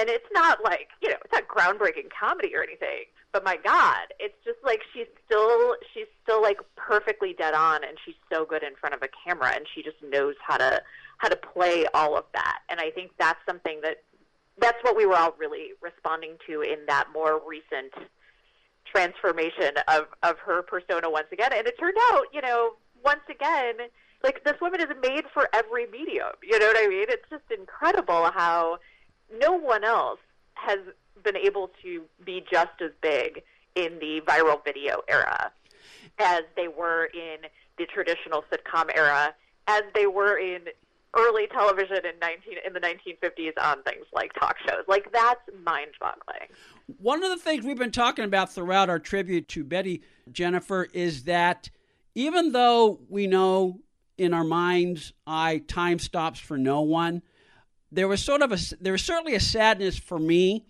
and 0.00 0.08
it's 0.08 0.28
not 0.32 0.62
like, 0.64 0.88
you 1.02 1.08
know, 1.08 1.16
it's 1.24 1.32
not 1.32 1.48
groundbreaking 1.48 2.08
comedy 2.18 2.54
or 2.54 2.62
anything, 2.62 3.04
but 3.32 3.44
my 3.44 3.56
God, 3.56 4.12
it's 4.18 4.36
just 4.44 4.58
like 4.64 4.80
she's 4.92 5.06
still, 5.24 5.74
she's 5.92 6.06
still 6.22 6.42
like 6.42 6.58
perfectly 6.76 7.34
dead 7.36 7.54
on, 7.54 7.82
and 7.84 7.96
she's 8.04 8.14
so 8.32 8.44
good 8.44 8.62
in 8.62 8.74
front 8.76 8.94
of 8.94 9.02
a 9.02 9.08
camera, 9.24 9.52
and 9.54 9.66
she 9.74 9.82
just 9.82 9.96
knows 10.02 10.34
how 10.46 10.56
to 10.56 10.82
how 11.18 11.28
to 11.28 11.36
play 11.36 11.86
all 11.94 12.16
of 12.16 12.24
that. 12.34 12.60
And 12.68 12.80
I 12.80 12.90
think 12.90 13.12
that's 13.18 13.38
something 13.46 13.80
that 13.82 14.02
that's 14.58 14.78
what 14.82 14.96
we 14.96 15.06
were 15.06 15.16
all 15.16 15.34
really 15.38 15.68
responding 15.80 16.36
to 16.46 16.60
in 16.60 16.84
that 16.88 17.08
more 17.12 17.40
recent 17.46 17.92
transformation 18.84 19.74
of 19.88 20.06
of 20.22 20.38
her 20.38 20.62
persona 20.62 21.10
once 21.10 21.28
again. 21.32 21.52
And 21.54 21.66
it 21.66 21.78
turned 21.78 21.96
out, 22.10 22.24
you 22.32 22.42
know, 22.42 22.72
once 23.04 23.22
again, 23.30 23.88
like 24.22 24.44
this 24.44 24.60
woman 24.60 24.80
is 24.80 24.88
made 25.00 25.24
for 25.32 25.48
every 25.52 25.86
medium. 25.86 26.32
You 26.42 26.58
know 26.58 26.66
what 26.66 26.76
I 26.78 26.88
mean? 26.88 27.06
It's 27.08 27.28
just 27.30 27.44
incredible 27.50 28.30
how 28.34 28.78
no 29.40 29.52
one 29.52 29.84
else 29.84 30.20
has 30.54 30.78
been 31.22 31.36
able 31.36 31.70
to 31.82 32.02
be 32.24 32.44
just 32.50 32.80
as 32.80 32.90
big 33.00 33.42
in 33.74 33.98
the 34.00 34.20
viral 34.26 34.62
video 34.64 35.02
era 35.08 35.52
as 36.18 36.42
they 36.56 36.68
were 36.68 37.06
in 37.14 37.38
the 37.78 37.86
traditional 37.86 38.44
sitcom 38.52 38.90
era, 38.94 39.34
as 39.66 39.82
they 39.94 40.06
were 40.06 40.36
in 40.36 40.62
early 41.14 41.46
television 41.48 41.98
in 41.98 42.18
19 42.20 42.54
in 42.66 42.72
the 42.72 42.80
1950s 42.80 43.52
on 43.62 43.82
things 43.82 44.06
like 44.12 44.32
talk 44.34 44.56
shows. 44.66 44.84
Like 44.88 45.12
that's 45.12 45.40
mind-boggling. 45.62 46.48
One 46.98 47.22
of 47.22 47.30
the 47.30 47.36
things 47.36 47.64
we've 47.64 47.78
been 47.78 47.90
talking 47.90 48.24
about 48.24 48.52
throughout 48.52 48.88
our 48.88 48.98
tribute 48.98 49.48
to 49.48 49.64
Betty 49.64 50.02
Jennifer 50.30 50.88
is 50.92 51.24
that 51.24 51.70
even 52.14 52.52
though 52.52 53.00
we 53.08 53.26
know 53.26 53.80
in 54.18 54.34
our 54.34 54.44
mind's 54.44 55.12
eye 55.26 55.62
time 55.66 55.98
stops 55.98 56.40
for 56.40 56.58
no 56.58 56.80
one, 56.82 57.22
there 57.92 58.08
was 58.08 58.22
sort 58.22 58.42
of 58.42 58.50
a 58.50 58.58
there 58.80 58.92
was 58.92 59.02
certainly 59.02 59.34
a 59.34 59.40
sadness 59.40 59.98
for 59.98 60.18
me 60.18 60.64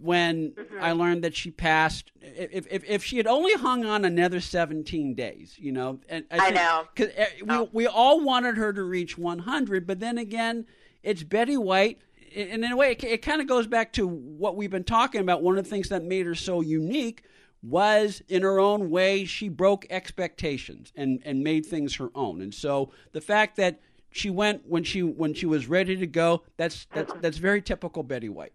when 0.00 0.50
mm-hmm. 0.50 0.82
I 0.82 0.92
learned 0.92 1.22
that 1.22 1.36
she 1.36 1.50
passed. 1.52 2.10
If, 2.20 2.66
if, 2.68 2.84
if 2.84 3.04
she 3.04 3.18
had 3.18 3.28
only 3.28 3.54
hung 3.54 3.84
on 3.84 4.04
another 4.04 4.40
17 4.40 5.14
days, 5.14 5.54
you 5.58 5.70
know, 5.70 6.00
and 6.08 6.24
I, 6.30 6.48
I 6.48 6.50
know 6.50 6.88
because 6.94 7.14
eh, 7.16 7.26
we 7.42 7.54
oh. 7.54 7.68
we 7.72 7.86
all 7.86 8.20
wanted 8.20 8.56
her 8.56 8.72
to 8.72 8.82
reach 8.82 9.16
100, 9.16 9.86
but 9.86 10.00
then 10.00 10.18
again, 10.18 10.66
it's 11.02 11.22
Betty 11.22 11.56
White. 11.56 12.00
And 12.34 12.64
in 12.64 12.72
a 12.72 12.76
way, 12.76 12.92
it, 12.92 13.02
it 13.04 13.22
kind 13.22 13.40
of 13.40 13.46
goes 13.46 13.66
back 13.66 13.92
to 13.94 14.06
what 14.06 14.56
we've 14.56 14.70
been 14.70 14.84
talking 14.84 15.20
about. 15.22 15.42
One 15.42 15.56
of 15.56 15.64
the 15.64 15.70
things 15.70 15.88
that 15.88 16.02
made 16.02 16.26
her 16.26 16.34
so 16.34 16.60
unique 16.60 17.22
was, 17.62 18.22
in 18.28 18.42
her 18.42 18.60
own 18.60 18.90
way, 18.90 19.24
she 19.24 19.48
broke 19.48 19.86
expectations 19.88 20.92
and, 20.96 21.20
and 21.24 21.42
made 21.42 21.64
things 21.64 21.96
her 21.96 22.10
own. 22.14 22.42
And 22.42 22.54
so 22.54 22.90
the 23.12 23.22
fact 23.22 23.56
that 23.56 23.80
she 24.16 24.30
went 24.30 24.66
when 24.66 24.82
she 24.84 25.02
when 25.02 25.34
she 25.34 25.46
was 25.46 25.66
ready 25.66 25.96
to 25.96 26.06
go, 26.06 26.42
that's 26.56 26.86
that's 26.92 27.12
that's 27.20 27.38
very 27.38 27.62
typical 27.62 28.02
Betty 28.02 28.28
White. 28.28 28.52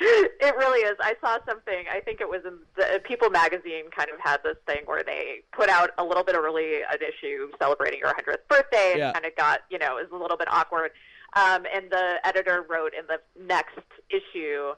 It 0.44 0.54
really 0.56 0.80
is. 0.80 0.96
I 1.00 1.14
saw 1.22 1.38
something. 1.48 1.86
I 1.90 2.00
think 2.00 2.20
it 2.20 2.28
was 2.28 2.42
in 2.44 2.58
the 2.76 3.00
People 3.02 3.30
magazine. 3.30 3.84
Kind 3.96 4.10
of 4.10 4.20
had 4.20 4.42
this 4.44 4.56
thing 4.66 4.82
where 4.84 5.02
they 5.02 5.40
put 5.52 5.70
out 5.70 5.92
a 5.96 6.04
little 6.04 6.22
bit 6.22 6.36
early 6.36 6.82
an 6.82 6.98
issue 7.00 7.50
celebrating 7.58 8.00
her 8.02 8.08
hundredth 8.08 8.46
birthday, 8.46 8.90
and 8.90 8.98
yeah. 8.98 9.12
kind 9.12 9.24
of 9.24 9.34
got 9.36 9.60
you 9.70 9.78
know 9.78 9.96
it 9.96 10.10
was 10.10 10.20
a 10.20 10.22
little 10.22 10.36
bit 10.36 10.48
awkward. 10.52 10.90
Um, 11.34 11.64
and 11.74 11.90
the 11.90 12.16
editor 12.24 12.66
wrote 12.68 12.92
in 12.92 13.06
the 13.06 13.20
next 13.42 13.78
issue 14.10 14.74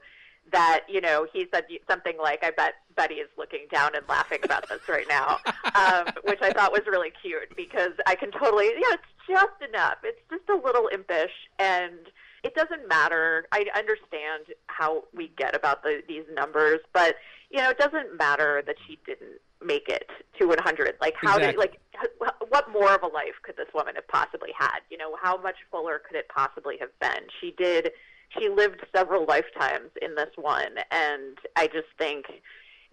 that 0.53 0.85
you 0.87 1.01
know 1.01 1.27
he 1.33 1.47
said 1.53 1.65
something 1.89 2.17
like, 2.17 2.45
"I 2.45 2.51
bet 2.51 2.75
Betty 2.95 3.15
is 3.15 3.29
looking 3.37 3.67
down 3.69 3.93
and 3.93 4.07
laughing 4.07 4.39
about 4.43 4.69
this 4.69 4.87
right 4.87 5.07
now," 5.09 5.39
um, 5.75 6.07
which 6.23 6.41
I 6.41 6.51
thought 6.51 6.71
was 6.71 6.83
really 6.87 7.11
cute 7.21 7.55
because 7.57 7.91
I 8.05 8.15
can 8.15 8.31
totally, 8.31 8.67
you 8.67 8.81
know, 8.81 8.93
it's 8.93 9.03
just 9.27 9.61
enough. 9.67 9.97
It's 10.03 10.21
just 10.29 10.49
a 10.49 10.55
little 10.55 10.87
impish 10.87 11.31
and 11.59 11.99
it 12.43 12.55
doesn't 12.55 12.87
matter. 12.87 13.45
I 13.51 13.65
understand 13.75 14.55
how 14.67 15.03
we 15.13 15.31
get 15.37 15.55
about 15.55 15.83
the, 15.83 16.01
these 16.07 16.23
numbers, 16.33 16.79
but 16.93 17.15
you 17.49 17.61
know, 17.61 17.69
it 17.69 17.77
doesn't 17.77 18.17
matter 18.17 18.61
that 18.65 18.75
she 18.87 18.99
didn't 19.05 19.39
make 19.63 19.87
it 19.87 20.09
to 20.39 20.47
100. 20.47 20.95
Like, 21.01 21.15
how 21.19 21.37
exactly. 21.37 21.67
did 21.67 22.09
like 22.19 22.31
what 22.49 22.71
more 22.71 22.93
of 22.93 23.03
a 23.03 23.07
life 23.07 23.35
could 23.41 23.57
this 23.57 23.67
woman 23.73 23.95
have 23.95 24.07
possibly 24.07 24.51
had? 24.57 24.79
You 24.89 24.97
know, 24.97 25.15
how 25.21 25.37
much 25.41 25.55
fuller 25.71 26.01
could 26.07 26.17
it 26.17 26.27
possibly 26.29 26.77
have 26.79 26.97
been? 26.99 27.27
She 27.41 27.53
did. 27.57 27.91
She 28.37 28.49
lived 28.49 28.85
several 28.95 29.25
lifetimes 29.25 29.89
in 30.01 30.15
this 30.15 30.29
one, 30.35 30.75
and 30.91 31.37
I 31.55 31.67
just 31.67 31.87
think 31.97 32.25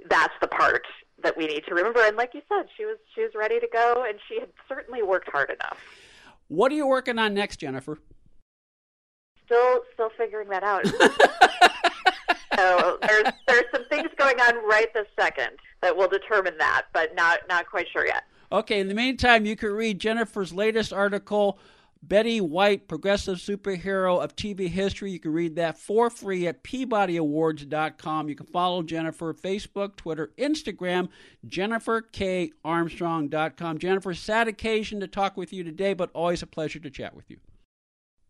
that's 0.08 0.34
the 0.40 0.46
part 0.46 0.86
that 1.22 1.36
we 1.36 1.46
need 1.46 1.64
to 1.66 1.74
remember. 1.74 2.00
And 2.00 2.16
like 2.16 2.34
you 2.34 2.42
said, 2.48 2.66
she 2.76 2.84
was 2.84 2.98
she 3.14 3.22
was 3.22 3.32
ready 3.34 3.58
to 3.60 3.68
go, 3.72 4.04
and 4.08 4.18
she 4.28 4.40
had 4.40 4.50
certainly 4.68 5.02
worked 5.02 5.28
hard 5.30 5.50
enough. 5.50 5.78
What 6.48 6.72
are 6.72 6.74
you 6.74 6.86
working 6.86 7.18
on 7.18 7.34
next, 7.34 7.56
Jennifer? 7.56 7.98
still 9.44 9.80
still 9.92 10.10
figuring 10.16 10.48
that 10.48 10.62
out. 10.62 10.86
so 12.56 12.98
there's 13.02 13.32
there's 13.46 13.64
some 13.72 13.84
things 13.88 14.08
going 14.16 14.40
on 14.40 14.56
right 14.68 14.92
this 14.94 15.06
second 15.18 15.50
that 15.82 15.96
will 15.96 16.08
determine 16.08 16.56
that, 16.58 16.86
but 16.92 17.14
not 17.14 17.40
not 17.48 17.68
quite 17.68 17.86
sure 17.92 18.06
yet. 18.06 18.24
Okay. 18.52 18.80
In 18.80 18.88
the 18.88 18.94
meantime, 18.94 19.46
you 19.46 19.56
can 19.56 19.72
read 19.72 19.98
Jennifer's 19.98 20.52
latest 20.52 20.92
article. 20.92 21.58
Betty 22.08 22.40
White, 22.40 22.88
Progressive 22.88 23.38
Superhero 23.38 24.20
of 24.22 24.36
TV 24.36 24.68
History. 24.68 25.10
You 25.10 25.18
can 25.18 25.32
read 25.32 25.56
that 25.56 25.76
for 25.78 26.10
free 26.10 26.46
at 26.46 26.62
PeabodyAwards.com. 26.62 28.28
You 28.28 28.34
can 28.34 28.44
follow 28.46 28.82
Jennifer 28.82 29.32
Facebook, 29.32 29.96
Twitter, 29.96 30.32
Instagram, 30.36 31.08
JenniferKArmstrong.com. 31.48 33.78
Jennifer, 33.78 34.12
sad 34.14 34.48
occasion 34.48 35.00
to 35.00 35.08
talk 35.08 35.36
with 35.36 35.52
you 35.52 35.64
today, 35.64 35.92
but 35.94 36.10
always 36.12 36.42
a 36.42 36.46
pleasure 36.46 36.78
to 36.80 36.90
chat 36.90 37.16
with 37.16 37.30
you. 37.30 37.38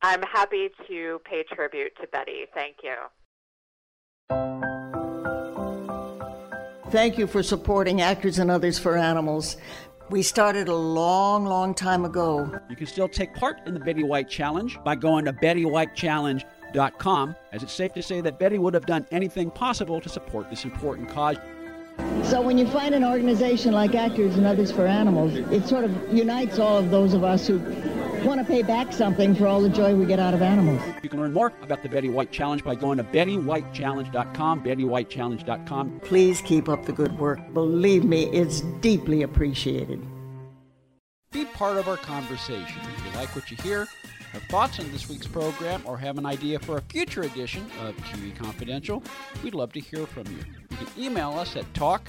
I'm 0.03 0.23
happy 0.23 0.71
to 0.87 1.21
pay 1.25 1.43
tribute 1.45 1.97
to 2.01 2.07
Betty. 2.09 2.45
Thank 2.55 2.77
you. 2.85 2.95
Thank 6.91 7.17
you 7.19 7.27
for 7.27 7.43
supporting 7.43 8.03
Actors 8.03 8.39
and 8.39 8.51
Others 8.51 8.79
for 8.79 8.97
Animals. 8.97 9.57
We 10.11 10.23
started 10.23 10.69
a 10.69 10.75
long, 10.75 11.47
long 11.47 11.73
time 11.73 12.05
ago. 12.05 12.61
You 12.69 12.77
can 12.77 12.87
still 12.87 13.09
take 13.09 13.35
part 13.35 13.67
in 13.67 13.73
the 13.73 13.81
Betty 13.81 14.03
White 14.03 14.29
Challenge 14.29 14.79
by 14.85 14.97
going 14.97 15.25
to 15.25 15.33
BettyWhiteChallenge.com, 15.33 17.37
as 17.53 17.63
it's 17.63 17.73
safe 17.73 17.95
to 17.95 18.03
say 18.03 18.21
that 18.21 18.39
Betty 18.39 18.59
would 18.59 18.75
have 18.75 18.85
done 18.85 19.07
anything 19.11 19.51
possible 19.51 20.03
to 20.03 20.09
support 20.11 20.51
this 20.51 20.65
important 20.65 21.09
cause. 21.09 21.39
So 22.25 22.43
when 22.43 22.59
you 22.59 22.69
find 22.69 22.95
an 22.95 23.03
organization 23.03 23.73
like 23.73 23.95
Actors 23.95 24.37
and 24.37 24.47
Others 24.47 24.73
for 24.73 24.87
Animals, 24.87 25.37
it 25.37 25.67
sort 25.67 25.85
of 25.85 26.13
unites 26.13 26.59
all 26.59 26.77
of 26.77 26.91
those 26.91 27.15
of 27.15 27.25
us 27.25 27.47
who 27.47 27.61
want 28.25 28.41
to 28.41 28.47
pay 28.47 28.63
back 28.63 28.93
something 28.93 29.35
for 29.35 29.47
all 29.47 29.61
the 29.61 29.69
joy 29.69 29.95
we 29.95 30.07
get 30.07 30.19
out 30.19 30.35
of 30.35 30.43
animals. 30.43 30.81
You 31.03 31.09
can 31.09 31.21
learn 31.21 31.33
more 31.33 31.53
about 31.63 31.83
the 31.83 31.89
Betty 31.89 32.09
White 32.09 32.33
Challenge 32.33 32.65
by 32.65 32.75
going 32.75 32.99
to 32.99 33.05
BettyWhiteChallenge.com, 33.05 34.63
BettyWhiteChallenge.com. 34.63 36.01
Please 36.01 36.41
keep 36.43 36.69
up 36.69 36.85
the 36.85 36.93
good 36.93 37.19
work. 37.19 37.41
Believe 37.53 38.05
me, 38.05 38.25
it's 38.27 38.61
deeply 38.81 39.23
appreciated. 39.23 40.05
Be 41.33 41.45
part 41.45 41.77
of 41.77 41.89
our 41.89 41.97
conversation. 41.97 42.81
If 42.97 43.05
you 43.05 43.19
like 43.19 43.35
what 43.35 43.51
you 43.51 43.57
hear, 43.59 43.87
have 44.33 44.43
thoughts 44.45 44.81
on 44.81 44.91
this 44.93 45.09
week's 45.09 45.27
program, 45.27 45.83
or 45.85 45.97
have 45.99 46.19
an 46.19 46.27
idea 46.27 46.59
for 46.59 46.79
a 46.79 46.83
future 46.83 47.23
edition 47.23 47.65
of 47.83 47.97
TV 47.97 48.35
Confidential, 48.37 49.03
we'd 49.43 49.55
love 49.55 49.73
to 49.73 49.81
hear 49.81 50.07
from 50.07 50.27
you. 50.27 50.39
You 50.71 50.77
can 50.77 50.89
email 50.99 51.31
us 51.33 51.57
at 51.57 51.73
talk 51.75 52.09